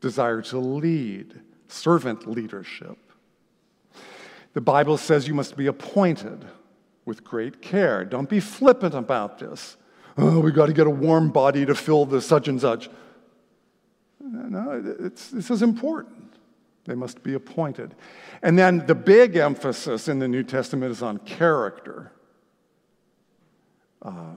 desire 0.00 0.42
to 0.42 0.58
lead, 0.58 1.40
servant 1.66 2.28
leadership. 2.28 2.98
The 4.52 4.60
Bible 4.60 4.98
says 4.98 5.26
you 5.26 5.34
must 5.34 5.56
be 5.56 5.66
appointed 5.66 6.44
with 7.04 7.24
great 7.24 7.60
care. 7.60 8.04
Don't 8.04 8.28
be 8.28 8.40
flippant 8.40 8.94
about 8.94 9.38
this. 9.38 9.76
Oh, 10.16 10.40
we 10.40 10.52
got 10.52 10.66
to 10.66 10.72
get 10.72 10.86
a 10.86 10.90
warm 10.90 11.30
body 11.30 11.64
to 11.66 11.74
fill 11.74 12.04
the 12.06 12.20
such 12.20 12.48
and 12.48 12.60
such. 12.60 12.90
No, 14.20 14.80
this 14.80 15.50
is 15.50 15.62
important. 15.62 16.34
They 16.84 16.94
must 16.94 17.22
be 17.22 17.34
appointed. 17.34 17.94
And 18.42 18.58
then 18.58 18.86
the 18.86 18.94
big 18.94 19.36
emphasis 19.36 20.08
in 20.08 20.18
the 20.18 20.28
New 20.28 20.42
Testament 20.42 20.92
is 20.92 21.02
on 21.02 21.18
character. 21.18 22.12
Uh, 24.02 24.34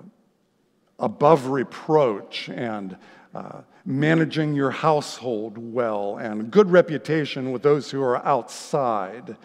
above 0.99 1.47
reproach 1.47 2.49
and 2.49 2.95
uh, 3.33 3.61
managing 3.85 4.55
your 4.55 4.71
household 4.71 5.57
well 5.57 6.17
and 6.17 6.49
good 6.51 6.71
reputation 6.71 7.51
with 7.51 7.61
those 7.61 7.91
who 7.91 8.01
are 8.01 8.25
outside 8.25 9.35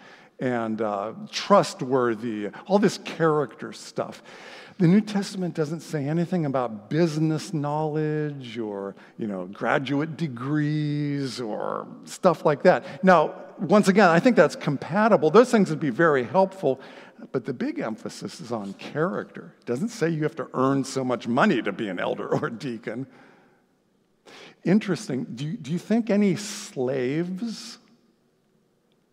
and 0.41 0.81
uh, 0.81 1.13
trustworthy, 1.31 2.49
all 2.65 2.79
this 2.79 2.97
character 2.97 3.71
stuff. 3.71 4.21
The 4.79 4.87
New 4.87 5.01
Testament 5.01 5.53
doesn't 5.53 5.81
say 5.81 6.07
anything 6.07 6.45
about 6.47 6.89
business 6.89 7.53
knowledge 7.53 8.57
or, 8.57 8.95
you 9.19 9.27
know, 9.27 9.45
graduate 9.45 10.17
degrees 10.17 11.39
or 11.39 11.87
stuff 12.05 12.43
like 12.43 12.63
that. 12.63 13.03
Now, 13.03 13.35
once 13.59 13.87
again, 13.87 14.09
I 14.09 14.19
think 14.19 14.35
that's 14.35 14.55
compatible. 14.55 15.29
Those 15.29 15.51
things 15.51 15.69
would 15.69 15.79
be 15.79 15.91
very 15.91 16.23
helpful, 16.23 16.81
but 17.31 17.45
the 17.45 17.53
big 17.53 17.77
emphasis 17.77 18.41
is 18.41 18.51
on 18.51 18.73
character. 18.73 19.53
It 19.59 19.65
doesn't 19.67 19.89
say 19.89 20.09
you 20.09 20.23
have 20.23 20.35
to 20.37 20.47
earn 20.55 20.83
so 20.83 21.03
much 21.03 21.27
money 21.27 21.61
to 21.61 21.71
be 21.71 21.87
an 21.87 21.99
elder 21.99 22.27
or 22.27 22.47
a 22.47 22.51
deacon. 22.51 23.05
Interesting. 24.63 25.25
Do 25.35 25.45
you, 25.45 25.57
do 25.57 25.71
you 25.71 25.77
think 25.77 26.09
any 26.09 26.35
slaves, 26.35 27.77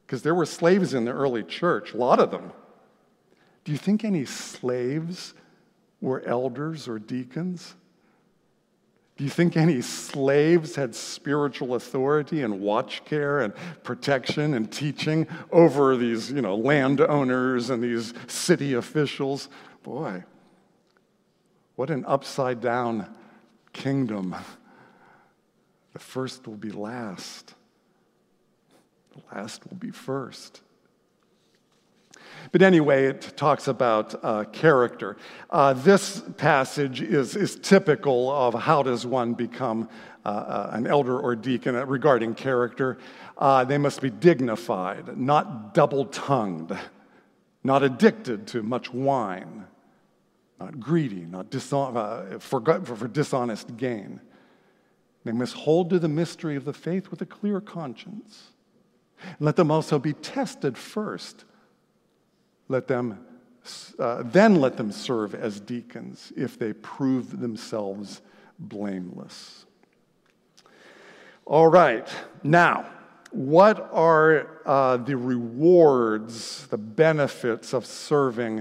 because 0.08 0.22
there 0.22 0.34
were 0.34 0.46
slaves 0.46 0.94
in 0.94 1.04
the 1.04 1.12
early 1.12 1.42
church, 1.42 1.92
a 1.92 1.96
lot 1.98 2.18
of 2.18 2.30
them, 2.30 2.50
do 3.62 3.72
you 3.72 3.76
think 3.76 4.04
any 4.06 4.24
slaves 4.24 5.34
were 6.00 6.22
elders 6.22 6.88
or 6.88 6.98
deacons? 6.98 7.74
Do 9.18 9.24
you 9.24 9.28
think 9.28 9.54
any 9.54 9.82
slaves 9.82 10.76
had 10.76 10.94
spiritual 10.94 11.74
authority 11.74 12.40
and 12.40 12.58
watch 12.58 13.04
care 13.04 13.40
and 13.40 13.52
protection 13.82 14.54
and 14.54 14.72
teaching 14.72 15.26
over 15.52 15.94
these, 15.94 16.32
you 16.32 16.40
know, 16.40 16.56
landowners 16.56 17.68
and 17.68 17.82
these 17.82 18.14
city 18.28 18.72
officials? 18.72 19.50
Boy, 19.82 20.24
what 21.76 21.90
an 21.90 22.06
upside 22.06 22.62
down 22.62 23.14
kingdom. 23.74 24.34
The 25.92 25.98
first 25.98 26.46
will 26.46 26.56
be 26.56 26.70
last. 26.70 27.56
Last 29.32 29.68
will 29.68 29.76
be 29.76 29.90
first. 29.90 30.62
But 32.52 32.62
anyway, 32.62 33.06
it 33.06 33.32
talks 33.36 33.68
about 33.68 34.14
uh, 34.24 34.44
character. 34.44 35.16
Uh, 35.50 35.72
this 35.74 36.22
passage 36.36 37.02
is, 37.02 37.36
is 37.36 37.56
typical 37.56 38.30
of 38.30 38.54
how 38.54 38.82
does 38.82 39.04
one 39.06 39.34
become 39.34 39.88
uh, 40.24 40.28
uh 40.28 40.70
an 40.72 40.86
elder 40.86 41.18
or 41.18 41.36
deacon 41.36 41.74
regarding 41.74 42.34
character. 42.34 42.98
Uh, 43.36 43.64
they 43.64 43.78
must 43.78 44.00
be 44.00 44.10
dignified, 44.10 45.16
not 45.16 45.74
double 45.74 46.06
tongued, 46.06 46.76
not 47.62 47.82
addicted 47.82 48.46
to 48.48 48.62
much 48.62 48.92
wine, 48.92 49.64
not 50.58 50.80
greedy, 50.80 51.24
not 51.24 51.50
dishon- 51.50 51.96
uh, 51.96 52.38
for, 52.38 52.60
for 52.84 53.08
dishonest 53.08 53.76
gain. 53.76 54.20
They 55.24 55.32
must 55.32 55.54
hold 55.54 55.90
to 55.90 55.98
the 55.98 56.08
mystery 56.08 56.56
of 56.56 56.64
the 56.64 56.72
faith 56.72 57.10
with 57.10 57.20
a 57.20 57.26
clear 57.26 57.60
conscience. 57.60 58.52
Let 59.40 59.56
them 59.56 59.70
also 59.70 59.98
be 59.98 60.12
tested 60.12 60.76
first 60.76 61.44
let 62.68 62.86
them, 62.86 63.18
uh, 63.98 64.22
then 64.24 64.56
let 64.56 64.76
them 64.76 64.92
serve 64.92 65.34
as 65.34 65.58
deacons 65.60 66.32
if 66.36 66.58
they 66.58 66.74
prove 66.74 67.40
themselves 67.40 68.20
blameless. 68.58 69.64
All 71.46 71.68
right, 71.68 72.06
now, 72.42 72.86
what 73.30 73.90
are 73.92 74.60
uh, 74.66 74.98
the 74.98 75.16
rewards, 75.16 76.66
the 76.66 76.76
benefits 76.78 77.72
of 77.72 77.86
serving? 77.86 78.60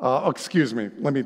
Uh, 0.00 0.24
oh, 0.24 0.30
excuse 0.30 0.74
me, 0.74 0.90
let 0.98 1.14
me 1.14 1.24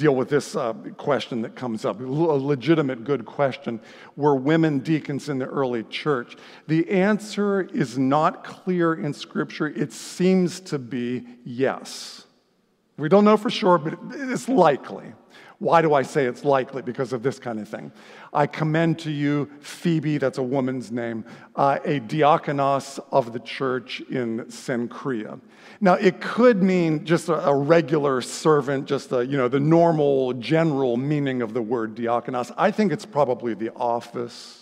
deal 0.00 0.16
with 0.16 0.30
this 0.30 0.56
uh, 0.56 0.72
question 0.96 1.42
that 1.42 1.54
comes 1.54 1.84
up, 1.84 2.00
a 2.00 2.04
legitimate 2.04 3.04
good 3.04 3.26
question. 3.26 3.78
Were 4.16 4.34
women 4.34 4.78
deacons 4.78 5.28
in 5.28 5.38
the 5.38 5.44
early 5.44 5.84
church? 5.84 6.36
The 6.66 6.88
answer 6.90 7.60
is 7.60 7.98
not 7.98 8.42
clear 8.42 8.94
in 8.94 9.12
Scripture. 9.12 9.66
It 9.66 9.92
seems 9.92 10.58
to 10.60 10.78
be 10.78 11.26
yes. 11.44 12.24
We 12.96 13.10
don't 13.10 13.24
know 13.24 13.36
for 13.36 13.50
sure, 13.50 13.76
but 13.76 13.98
it's 14.12 14.48
likely. 14.48 15.12
Why 15.60 15.82
do 15.82 15.92
I 15.92 16.02
say 16.02 16.24
it's 16.24 16.42
likely? 16.42 16.80
Because 16.80 17.12
of 17.12 17.22
this 17.22 17.38
kind 17.38 17.60
of 17.60 17.68
thing. 17.68 17.92
I 18.32 18.46
commend 18.46 18.98
to 19.00 19.10
you 19.10 19.50
Phoebe, 19.60 20.16
that's 20.16 20.38
a 20.38 20.42
woman's 20.42 20.90
name, 20.90 21.22
uh, 21.54 21.78
a 21.84 22.00
diakonos 22.00 22.98
of 23.12 23.34
the 23.34 23.40
church 23.40 24.00
in 24.10 24.46
Cenchrea. 24.46 25.38
Now, 25.82 25.94
it 25.94 26.22
could 26.22 26.62
mean 26.62 27.04
just 27.04 27.28
a, 27.28 27.46
a 27.46 27.54
regular 27.54 28.22
servant, 28.22 28.86
just 28.86 29.12
a, 29.12 29.24
you 29.24 29.36
know, 29.36 29.48
the 29.48 29.60
normal 29.60 30.32
general 30.32 30.96
meaning 30.96 31.42
of 31.42 31.52
the 31.52 31.62
word 31.62 31.94
diakonos. 31.94 32.52
I 32.56 32.70
think 32.70 32.90
it's 32.90 33.06
probably 33.06 33.52
the 33.52 33.70
office 33.74 34.59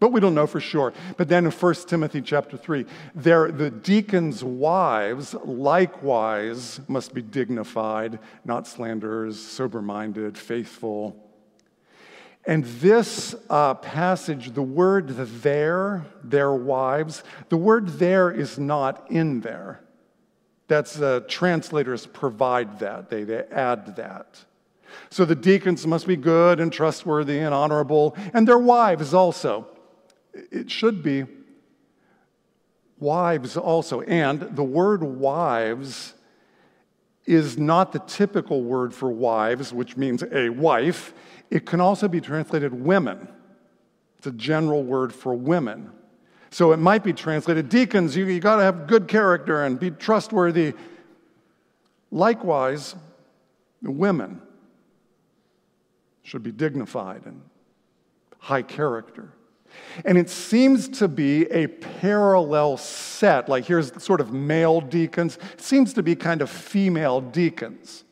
but 0.00 0.12
we 0.12 0.20
don't 0.20 0.34
know 0.34 0.46
for 0.46 0.60
sure. 0.60 0.92
But 1.16 1.28
then 1.28 1.44
in 1.44 1.50
1 1.50 1.74
Timothy 1.86 2.22
chapter 2.22 2.56
3, 2.56 2.86
there, 3.14 3.50
the 3.50 3.70
deacons' 3.70 4.44
wives 4.44 5.34
likewise 5.44 6.80
must 6.88 7.14
be 7.14 7.22
dignified, 7.22 8.18
not 8.44 8.66
slanderers, 8.66 9.40
sober 9.40 9.82
minded, 9.82 10.38
faithful. 10.38 11.24
And 12.44 12.64
this 12.64 13.34
uh, 13.50 13.74
passage, 13.74 14.54
the 14.54 14.62
word 14.62 15.08
the 15.08 15.24
there, 15.26 16.06
their 16.22 16.52
wives, 16.52 17.22
the 17.48 17.56
word 17.56 17.88
there 17.88 18.30
is 18.30 18.58
not 18.58 19.10
in 19.10 19.40
there. 19.40 19.80
That's 20.68 21.00
uh, 21.00 21.20
translators 21.28 22.06
provide 22.06 22.78
that, 22.78 23.10
they, 23.10 23.24
they 23.24 23.44
add 23.50 23.96
that. 23.96 24.44
So 25.10 25.24
the 25.24 25.34
deacons 25.34 25.86
must 25.86 26.06
be 26.06 26.16
good 26.16 26.60
and 26.60 26.72
trustworthy 26.72 27.38
and 27.38 27.54
honorable, 27.54 28.16
and 28.32 28.46
their 28.46 28.58
wives 28.58 29.12
also. 29.12 29.66
It 30.50 30.70
should 30.70 31.02
be 31.02 31.24
wives 32.98 33.56
also. 33.56 34.00
And 34.02 34.40
the 34.40 34.64
word 34.64 35.02
wives 35.02 36.14
is 37.26 37.58
not 37.58 37.92
the 37.92 37.98
typical 38.00 38.62
word 38.62 38.94
for 38.94 39.10
wives, 39.10 39.72
which 39.72 39.96
means 39.96 40.24
a 40.32 40.48
wife. 40.48 41.12
It 41.50 41.66
can 41.66 41.80
also 41.80 42.08
be 42.08 42.20
translated 42.20 42.72
women. 42.72 43.28
It's 44.16 44.26
a 44.26 44.32
general 44.32 44.82
word 44.82 45.14
for 45.14 45.34
women. 45.34 45.92
So 46.50 46.72
it 46.72 46.78
might 46.78 47.04
be 47.04 47.12
translated 47.12 47.68
deacons, 47.68 48.16
you, 48.16 48.24
you 48.26 48.40
got 48.40 48.56
to 48.56 48.62
have 48.62 48.86
good 48.86 49.06
character 49.06 49.64
and 49.64 49.78
be 49.78 49.90
trustworthy. 49.90 50.72
Likewise, 52.10 52.96
women 53.82 54.40
should 56.22 56.42
be 56.42 56.52
dignified 56.52 57.26
and 57.26 57.42
high 58.38 58.62
character. 58.62 59.32
And 60.04 60.16
it 60.16 60.30
seems 60.30 60.88
to 60.98 61.08
be 61.08 61.44
a 61.50 61.66
parallel 61.66 62.76
set. 62.76 63.48
Like 63.48 63.64
here's 63.64 64.02
sort 64.02 64.20
of 64.20 64.32
male 64.32 64.80
deacons, 64.80 65.38
it 65.52 65.60
seems 65.60 65.92
to 65.94 66.02
be 66.02 66.14
kind 66.14 66.42
of 66.42 66.50
female 66.50 67.20
deacons. 67.20 68.04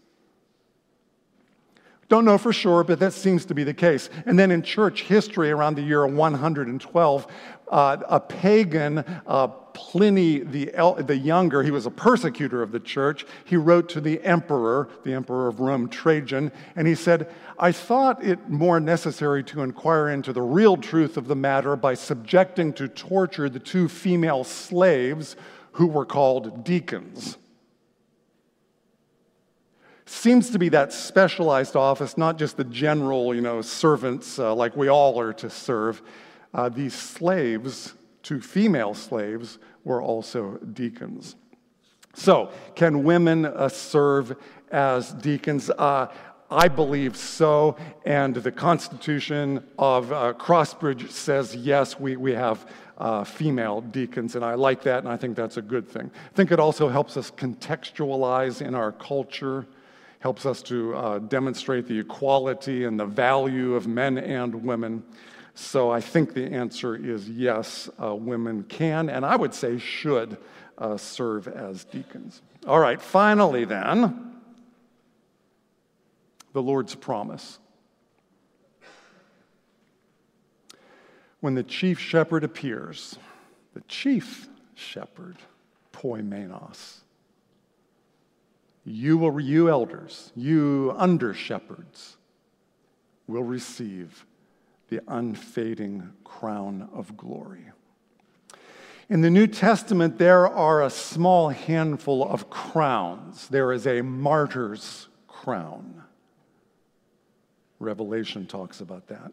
Don't 2.09 2.25
know 2.25 2.39
for 2.39 2.53
sure, 2.53 2.85
but 2.85 3.01
that 3.01 3.13
seems 3.13 3.45
to 3.47 3.55
be 3.55 3.65
the 3.65 3.75
case. 3.75 4.11
And 4.27 4.39
then 4.39 4.53
in 4.53 4.63
church 4.63 5.03
history, 5.03 5.51
around 5.51 5.75
the 5.75 5.83
year 5.83 6.07
112, 6.07 7.27
uh, 7.69 7.99
a 8.09 8.21
pagan, 8.21 8.99
uh, 9.27 9.49
Pliny 9.77 10.39
the, 10.39 10.75
El- 10.75 10.95
the 10.95 11.17
Younger, 11.17 11.63
he 11.63 11.71
was 11.71 11.85
a 11.85 11.91
persecutor 11.91 12.63
of 12.63 12.73
the 12.73 12.81
church. 12.81 13.27
He 13.45 13.57
wrote 13.57 13.91
to 13.91 14.01
the 14.01 14.23
emperor, 14.23 14.89
the 15.05 15.13
emperor 15.13 15.49
of 15.49 15.61
Rome, 15.61 15.89
Trajan, 15.89 16.51
and 16.77 16.87
he 16.89 16.95
said, 16.95 17.31
I 17.59 17.73
thought 17.73 18.25
it 18.25 18.49
more 18.49 18.81
necessary 18.81 19.45
to 19.45 19.63
inquire 19.63 20.09
into 20.09 20.33
the 20.33 20.41
real 20.41 20.79
truth 20.79 21.19
of 21.19 21.29
the 21.29 21.37
matter 21.37 21.77
by 21.77 21.93
subjecting 21.93 22.73
to 22.75 22.89
torture 22.89 23.51
the 23.51 23.59
two 23.59 23.89
female 23.89 24.45
slaves 24.45 25.37
who 25.73 25.87
were 25.87 26.07
called 26.07 26.65
deacons 26.65 27.37
seems 30.07 30.51
to 30.51 30.59
be 30.59 30.69
that 30.69 30.93
specialized 30.93 31.75
office, 31.75 32.17
not 32.17 32.39
just 32.39 32.57
the 32.57 32.65
general, 32.65 33.35
you 33.35 33.41
know, 33.41 33.61
servants 33.61 34.39
uh, 34.39 34.55
like 34.55 34.77
we 34.77 34.89
all 34.89 35.21
are 35.21 35.33
to 35.33 35.51
serve. 35.51 36.01
Uh, 36.57 36.71
these 36.71 36.95
slaves, 36.95 37.93
two 38.23 38.41
female 38.41 38.95
slaves, 38.95 39.59
were 39.85 40.01
also 40.01 40.57
deacons. 40.73 41.37
So, 42.15 42.51
can 42.75 43.05
women 43.05 43.45
uh, 43.45 43.69
serve 43.69 44.35
as 44.73 45.13
deacons? 45.13 45.69
Uh, 45.69 46.07
I 46.51 46.69
believe 46.69 47.15
so, 47.15 47.77
and 48.07 48.35
the 48.35 48.51
Constitution 48.51 49.63
of 49.79 50.11
uh, 50.11 50.33
Crossbridge 50.33 51.11
says 51.11 51.55
yes, 51.55 52.01
we, 52.01 52.17
we 52.17 52.33
have 52.33 52.67
uh, 52.97 53.23
female 53.23 53.83
deacons, 53.83 54.35
and 54.35 54.43
I 54.43 54.55
like 54.55 54.83
that, 54.85 55.01
and 55.01 55.09
I 55.09 55.19
think 55.19 55.37
that's 55.37 55.59
a 55.59 55.63
good 55.63 55.87
thing. 55.87 56.11
I 56.15 56.37
think 56.37 56.53
it 56.53 56.59
also 56.59 56.89
helps 56.89 57.19
us 57.19 57.31
contextualize 57.31 58.67
in 58.67 58.75
our 58.75 58.93
culture 58.93 59.67
helps 60.21 60.47
us 60.47 60.61
to 60.61 60.93
uh, 60.97 61.19
demonstrate 61.21 61.87
the 61.87 61.99
equality 61.99 62.85
and 62.85 62.99
the 62.99 63.07
value 63.07 63.75
of 63.75 63.87
men 63.87 64.19
and 64.19 64.53
women. 64.65 65.03
So 65.59 65.91
I 65.91 66.03
think 66.03 66.35
the 66.35 66.45
answer 66.45 66.95
is 66.95 67.31
yes, 67.31 67.89
uh, 68.01 68.15
women 68.15 68.63
can, 68.65 69.09
and 69.09 69.25
I 69.25 69.37
would 69.37 69.55
say 69.55 69.79
should 69.79 70.37
uh, 70.77 70.99
serve 70.99 71.49
as 71.49 71.83
deacons. 71.85 72.43
All 72.67 72.79
right, 72.79 73.01
finally, 73.01 73.65
then, 73.65 74.35
the 76.53 76.61
Lord's 76.61 76.95
promise. 76.95 77.59
When 81.41 81.55
the 81.55 81.63
chief 81.63 81.99
shepherd 81.99 82.45
appears, 82.45 83.17
the 83.73 83.81
chief 83.89 84.51
shepherd, 84.75 85.39
poimenos, 85.91 86.99
you 88.85 89.17
will, 89.17 89.41
you 89.41 89.71
elders, 89.71 90.33
you 90.37 90.95
under 90.99 91.33
shepherds, 91.33 92.19
will 93.27 93.43
receive 93.43 94.27
the 94.89 95.01
unfading 95.09 96.13
crown 96.25 96.89
of 96.93 97.17
glory. 97.17 97.65
In 99.09 99.21
the 99.21 99.31
New 99.31 99.47
Testament, 99.47 100.19
there 100.19 100.49
are 100.49 100.83
a 100.83 100.91
small 100.91 101.51
handful 101.51 102.29
of 102.29 102.51
crowns. 102.51 103.49
There 103.49 103.73
is 103.73 103.87
a 103.87 104.03
martyr's 104.03 105.09
crown. 105.29 106.03
Revelation 107.79 108.47
talks 108.47 108.81
about 108.81 109.07
that. 109.09 109.33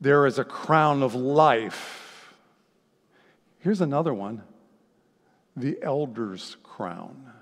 There 0.00 0.26
is 0.26 0.38
a 0.38 0.44
crown 0.44 1.02
of 1.02 1.14
life. 1.14 2.34
Here's 3.60 3.80
another 3.80 4.12
one 4.12 4.42
the 5.56 5.78
elder's 5.82 6.56
crown. 6.64 7.33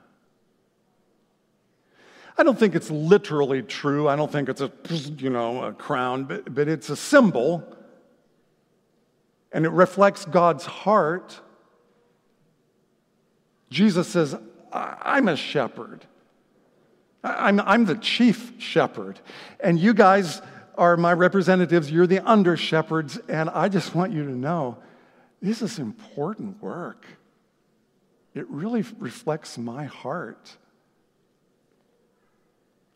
I 2.37 2.43
don't 2.43 2.59
think 2.59 2.75
it's 2.75 2.91
literally 2.91 3.63
true. 3.63 4.09
I 4.09 4.17
don't 4.17 4.31
think 4.31 4.49
it's 4.49 4.61
a, 4.61 4.73
you 5.19 5.31
know, 5.31 5.65
a 5.65 5.73
crown, 5.73 6.25
but, 6.25 6.55
but 6.55 6.69
it's 6.69 6.89
a 6.89 6.97
symbol. 6.97 7.77
And 9.53 9.67
it 9.67 9.71
reflects 9.71 10.25
God's 10.25 10.65
heart. 10.65 11.41
Jesus 13.71 14.09
says, 14.09 14.35
I'm 14.73 15.29
a 15.29 15.37
shepherd. 15.37 16.07
I'm, 17.23 17.61
I'm 17.61 17.85
the 17.85 17.97
chief 17.97 18.55
shepherd. 18.59 19.21
And 19.61 19.79
you 19.79 19.95
guys 19.95 20.41
are 20.77 20.97
my 20.97 21.13
representatives. 21.13 21.91
You're 21.91 22.07
the 22.07 22.21
under 22.21 22.57
shepherds. 22.57 23.19
And 23.29 23.51
I 23.51 23.69
just 23.69 23.95
want 23.95 24.13
you 24.13 24.25
to 24.25 24.33
know 24.33 24.79
this 25.41 25.61
is 25.61 25.79
important 25.79 26.63
work. 26.63 27.05
It 28.35 28.49
really 28.49 28.85
reflects 28.99 29.59
my 29.59 29.85
heart. 29.85 30.57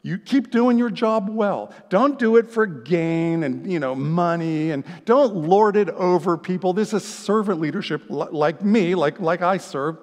You 0.06 0.18
keep 0.18 0.52
doing 0.52 0.78
your 0.78 0.88
job 0.88 1.28
well. 1.28 1.74
Don't 1.88 2.16
do 2.16 2.36
it 2.36 2.48
for 2.48 2.64
gain 2.64 3.42
and, 3.42 3.68
you 3.68 3.80
know, 3.80 3.96
money 3.96 4.70
and 4.70 4.84
don't 5.04 5.34
lord 5.34 5.74
it 5.74 5.88
over 5.88 6.38
people. 6.38 6.72
This 6.72 6.92
is 6.92 7.02
servant 7.02 7.58
leadership 7.58 8.04
like 8.08 8.62
me, 8.62 8.94
like, 8.94 9.18
like 9.18 9.42
I 9.42 9.56
serve. 9.56 9.98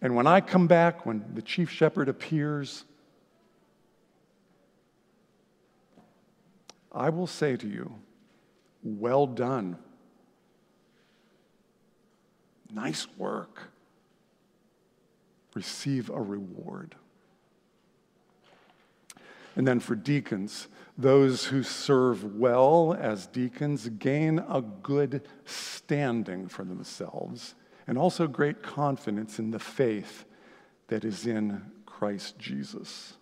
And 0.00 0.16
when 0.16 0.26
I 0.26 0.40
come 0.40 0.66
back, 0.68 1.04
when 1.04 1.22
the 1.34 1.42
chief 1.42 1.70
shepherd 1.70 2.08
appears, 2.08 2.86
I 6.90 7.10
will 7.10 7.26
say 7.26 7.58
to 7.58 7.68
you, 7.68 7.94
well 8.82 9.26
done. 9.26 9.76
Nice 12.72 13.06
work. 13.18 13.64
Receive 15.52 16.08
a 16.08 16.22
reward. 16.22 16.94
And 19.56 19.66
then 19.66 19.80
for 19.80 19.94
deacons, 19.94 20.68
those 20.98 21.46
who 21.46 21.62
serve 21.62 22.36
well 22.36 22.96
as 22.98 23.26
deacons 23.26 23.88
gain 23.88 24.38
a 24.38 24.60
good 24.60 25.26
standing 25.44 26.48
for 26.48 26.64
themselves 26.64 27.54
and 27.86 27.98
also 27.98 28.26
great 28.26 28.62
confidence 28.62 29.38
in 29.38 29.50
the 29.50 29.58
faith 29.58 30.24
that 30.88 31.04
is 31.04 31.26
in 31.26 31.62
Christ 31.84 32.38
Jesus. 32.38 33.14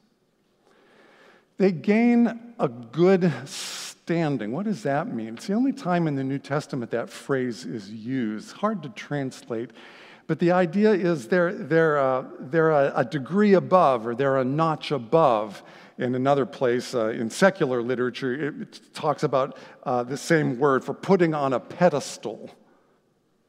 They 1.56 1.70
gain 1.70 2.54
a 2.58 2.68
good 2.68 3.32
standing. 3.46 4.52
What 4.52 4.64
does 4.64 4.82
that 4.82 5.14
mean? 5.14 5.34
It's 5.34 5.46
the 5.46 5.54
only 5.54 5.72
time 5.72 6.08
in 6.08 6.16
the 6.16 6.24
New 6.24 6.38
Testament 6.38 6.90
that 6.90 7.08
phrase 7.08 7.64
is 7.64 7.90
used. 7.90 8.52
Hard 8.56 8.82
to 8.82 8.88
translate. 8.90 9.70
But 10.26 10.38
the 10.38 10.52
idea 10.52 10.92
is 10.92 11.28
they're, 11.28 11.52
they're, 11.52 11.98
uh, 11.98 12.24
they're 12.40 12.70
a, 12.70 12.92
a, 12.96 13.04
degree 13.04 13.54
above 13.54 14.06
or 14.06 14.14
they're 14.14 14.38
a 14.38 14.44
notch 14.44 14.90
above 14.90 15.62
in 15.98 16.14
another 16.14 16.44
place 16.46 16.94
uh, 16.94 17.08
in 17.08 17.30
secular 17.30 17.82
literature, 17.82 18.60
it 18.60 18.94
talks 18.94 19.22
about 19.22 19.56
uh, 19.84 20.02
the 20.02 20.16
same 20.16 20.58
word 20.58 20.84
for 20.84 20.92
putting 20.92 21.34
on 21.34 21.52
a 21.52 21.60
pedestal, 21.60 22.50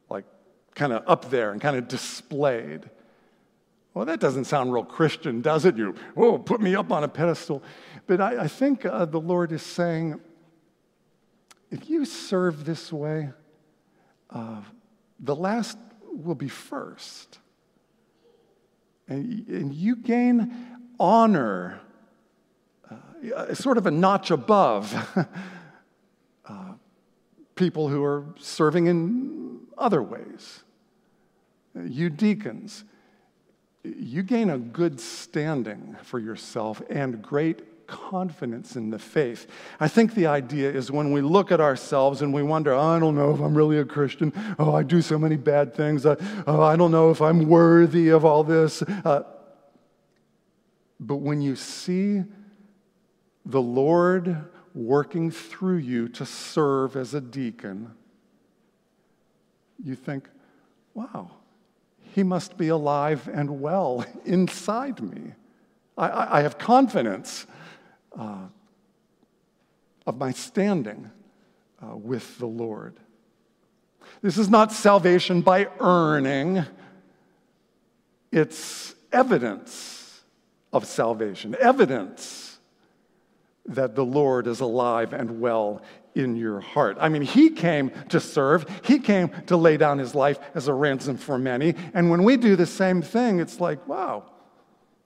like 0.10 0.25
kind 0.75 0.93
of 0.93 1.03
up 1.08 1.29
there 1.29 1.51
and 1.51 1.60
kind 1.60 1.75
of 1.75 1.88
displayed. 1.88 2.89
Well, 3.93 4.05
that 4.05 4.19
doesn't 4.19 4.45
sound 4.45 4.73
real 4.73 4.84
Christian, 4.84 5.41
does 5.41 5.65
it? 5.65 5.77
You, 5.77 5.95
oh, 6.17 6.38
put 6.38 6.62
me 6.62 6.75
up 6.75 6.91
on 6.91 7.03
a 7.03 7.08
pedestal. 7.08 7.63
But 8.08 8.21
I, 8.21 8.43
I 8.43 8.47
think 8.47 8.86
uh, 8.86 9.05
the 9.05 9.21
Lord 9.21 9.51
is 9.51 9.63
saying, 9.63 10.19
if 11.71 11.89
you 11.89 12.05
serve 12.05 12.65
this 12.65 12.91
way, 12.93 13.29
uh, 14.29 14.62
the 15.19 15.36
last 15.36 15.77
will 16.12 16.36
be 16.36 16.49
first. 16.49 17.39
And, 19.08 19.47
and 19.47 19.73
you 19.73 19.95
gain 19.95 20.53
honor 20.99 21.79
sort 23.53 23.77
of 23.77 23.85
a 23.85 23.91
notch 23.91 24.31
above 24.31 24.93
uh, 26.45 26.73
people 27.55 27.89
who 27.89 28.03
are 28.03 28.25
serving 28.38 28.88
in 28.88 29.59
other 29.77 30.01
ways. 30.01 30.63
You 31.75 32.09
deacons, 32.09 32.85
you 33.83 34.23
gain 34.23 34.49
a 34.49 34.57
good 34.57 34.99
standing 34.99 35.95
for 36.03 36.19
yourself 36.19 36.81
and 36.89 37.21
great 37.21 37.88
confidence 37.88 38.75
in 38.75 38.89
the 38.89 38.99
faith. 38.99 39.47
I 39.79 39.88
think 39.88 40.15
the 40.15 40.27
idea 40.27 40.71
is 40.71 40.91
when 40.91 41.11
we 41.11 41.21
look 41.21 41.51
at 41.51 41.61
ourselves 41.61 42.21
and 42.21 42.33
we 42.33 42.43
wonder, 42.43 42.73
oh, 42.73 42.81
I 42.81 42.99
don't 42.99 43.15
know 43.15 43.33
if 43.33 43.39
I'm 43.39 43.55
really 43.55 43.77
a 43.77 43.85
Christian. 43.85 44.33
Oh, 44.57 44.73
I 44.73 44.83
do 44.83 45.01
so 45.01 45.19
many 45.19 45.35
bad 45.35 45.75
things. 45.75 46.05
I, 46.05 46.15
oh, 46.47 46.61
I 46.61 46.75
don't 46.75 46.91
know 46.91 47.11
if 47.11 47.21
I'm 47.21 47.47
worthy 47.47 48.09
of 48.09 48.25
all 48.25 48.43
this. 48.43 48.81
Uh, 48.81 49.23
but 50.99 51.17
when 51.17 51.41
you 51.41 51.55
see 51.55 52.23
the 53.45 53.62
Lord 53.62 54.45
working 54.73 55.31
through 55.31 55.77
you 55.77 56.10
to 56.10 56.25
serve 56.25 56.95
as 56.95 57.13
a 57.13 57.21
deacon, 57.21 57.91
you 59.84 59.95
think, 59.95 60.27
wow, 60.93 61.31
he 62.13 62.23
must 62.23 62.58
be 62.58 62.69
alive 62.69 63.29
and 63.31 63.62
well 63.62 64.05
inside 64.25 65.01
me. 65.01 65.34
I, 65.97 66.39
I 66.39 66.41
have 66.41 66.58
confidence 66.58 67.45
uh, 68.17 68.47
of 70.05 70.17
my 70.17 70.31
standing 70.31 71.10
uh, 71.81 71.95
with 71.95 72.38
the 72.38 72.45
Lord. 72.45 72.99
This 74.21 74.38
is 74.38 74.49
not 74.49 74.71
salvation 74.71 75.41
by 75.41 75.67
earning, 75.79 76.65
it's 78.31 78.95
evidence 79.12 80.21
of 80.73 80.86
salvation, 80.86 81.55
evidence 81.60 82.54
that 83.67 83.95
the 83.95 84.06
Lord 84.06 84.47
is 84.47 84.60
alive 84.60 85.13
and 85.13 85.39
well 85.39 85.82
in 86.13 86.36
your 86.36 86.60
heart. 86.60 86.97
I 86.99 87.10
mean, 87.10 87.23
He 87.23 87.49
came 87.49 87.91
to 88.10 88.19
serve, 88.19 88.65
He 88.84 88.99
came 88.99 89.30
to 89.47 89.58
lay 89.58 89.78
down 89.78 89.99
His 89.99 90.15
life 90.15 90.39
as 90.54 90.67
a 90.67 90.73
ransom 90.73 91.17
for 91.17 91.38
many. 91.38 91.75
And 91.93 92.10
when 92.10 92.23
we 92.23 92.38
do 92.38 92.56
the 92.56 92.65
same 92.65 93.01
thing, 93.01 93.39
it's 93.39 93.60
like, 93.60 93.86
wow, 93.88 94.32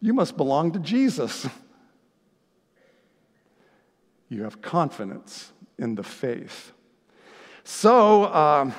you 0.02 0.13
must 0.13 0.38
belong 0.38 0.72
to 0.74 0.80
Jesus. 0.80 1.48
You 4.32 4.43
have 4.43 4.62
confidence 4.62 5.52
in 5.80 5.95
the 5.95 6.04
faith. 6.04 6.72
So, 7.63 8.26
um, 8.26 8.74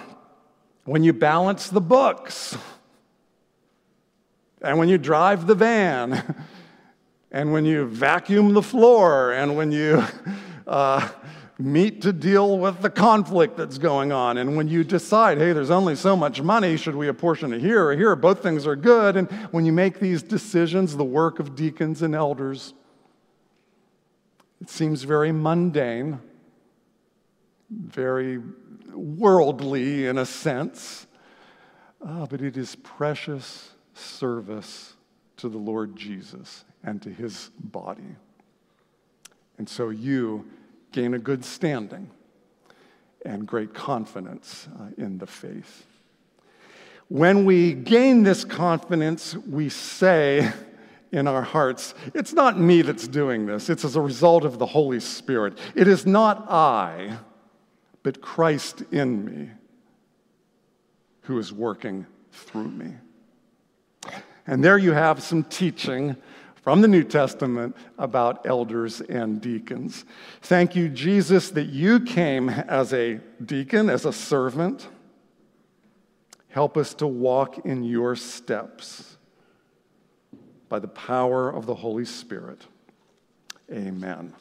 when 0.85 1.03
you 1.03 1.13
balance 1.13 1.69
the 1.69 1.81
books, 1.81 2.57
and 4.63 4.79
when 4.79 4.89
you 4.89 4.97
drive 4.97 5.47
the 5.47 5.57
van, 5.57 6.37
and 7.33 7.53
when 7.53 7.65
you 7.65 7.87
vacuum 7.87 8.55
the 8.55 8.63
floor, 8.63 9.33
and 9.33 9.57
when 9.57 9.71
you 9.71 10.03
uh, 10.67 11.09
meet 11.59 12.03
to 12.03 12.13
deal 12.13 12.59
with 12.59 12.81
the 12.81 12.91
conflict 12.91 13.57
that's 13.57 13.79
going 13.79 14.11
on, 14.11 14.37
and 14.39 14.57
when 14.57 14.67
you 14.67 14.83
decide, 14.83 15.39
hey, 15.39 15.53
there's 15.53 15.71
only 15.71 15.95
so 15.95 16.17
much 16.17 16.43
money, 16.43 16.77
should 16.77 16.97
we 16.97 17.07
apportion 17.07 17.53
it 17.53 17.61
here 17.61 17.87
or 17.87 17.97
here? 17.97 18.17
Both 18.17 18.43
things 18.43 18.67
are 18.67 18.75
good. 18.75 19.17
And 19.17 19.31
when 19.53 19.65
you 19.65 19.73
make 19.73 20.01
these 20.01 20.23
decisions, 20.23 20.97
the 20.97 21.05
work 21.05 21.39
of 21.39 21.55
deacons 21.55 22.03
and 22.03 22.17
elders, 22.17 22.75
it 24.61 24.69
seems 24.69 25.05
very 25.05 25.31
mundane, 25.31 26.19
very 27.71 28.41
worldly 28.93 30.07
in 30.07 30.19
a 30.19 30.27
sense, 30.27 31.07
uh, 32.05 32.27
but 32.27 32.43
it 32.43 32.57
is 32.57 32.75
precious 32.75 33.71
service 33.95 34.95
to 35.37 35.49
the 35.49 35.59
Lord 35.59 35.95
Jesus 35.95 36.65
and 36.85 37.01
to 37.03 37.11
his 37.11 37.51
body. 37.59 38.17
And 39.59 39.69
so 39.69 39.91
you 39.91 40.49
gain 40.93 41.15
a 41.15 41.19
good 41.19 41.45
standing 41.45 42.11
and 43.25 43.47
great 43.47 43.75
confidence 43.75 44.69
uh, 44.79 44.87
in 44.97 45.19
the 45.19 45.27
faith. 45.27 45.87
When 47.09 47.45
we 47.45 47.75
gain 47.75 48.23
this 48.23 48.45
confidence, 48.45 49.37
we 49.37 49.69
say 49.69 50.51
in 51.13 51.27
our 51.27 51.43
hearts, 51.43 51.95
It's 52.15 52.33
not 52.33 52.59
me 52.59 52.83
that's 52.83 53.09
doing 53.09 53.47
this, 53.47 53.69
it's 53.69 53.85
as 53.85 53.97
a 53.97 54.01
result 54.01 54.45
of 54.45 54.59
the 54.59 54.67
Holy 54.67 55.01
Spirit. 55.01 55.59
It 55.75 55.89
is 55.89 56.07
not 56.07 56.51
I, 56.51 57.19
but 58.03 58.21
Christ 58.21 58.83
in 58.93 59.25
me 59.25 59.51
who 61.23 61.39
is 61.39 61.53
working 61.53 62.07
through 62.33 62.69
me. 62.69 62.95
And 64.47 64.65
there 64.65 64.79
you 64.79 64.93
have 64.93 65.23
some 65.23 65.45
teaching 65.45 66.17
from 66.63 66.83
the 66.83 66.89
New 66.89 67.05
Testament 67.05 67.77
about 67.99 68.47
elders 68.47 69.01
and 69.01 69.41
deacons. 69.41 70.05
Thank 70.43 70.77
you, 70.77 70.89
Jesus, 70.89 71.51
that 71.51 71.69
you 71.69 72.01
came 72.01 72.49
as 72.49 72.93
a 72.93 73.21
deacon, 73.45 73.89
as 73.89 74.05
a 74.05 74.13
servant. 74.13 74.89
Help 76.49 76.77
us 76.77 76.95
to 76.95 77.07
walk 77.07 77.65
in 77.65 77.83
your 77.85 78.17
steps 78.17 79.17
by 80.69 80.79
the 80.79 80.89
power 80.89 81.49
of 81.49 81.67
the 81.67 81.75
Holy 81.75 82.05
Spirit. 82.05 82.61
Amen. 83.73 84.35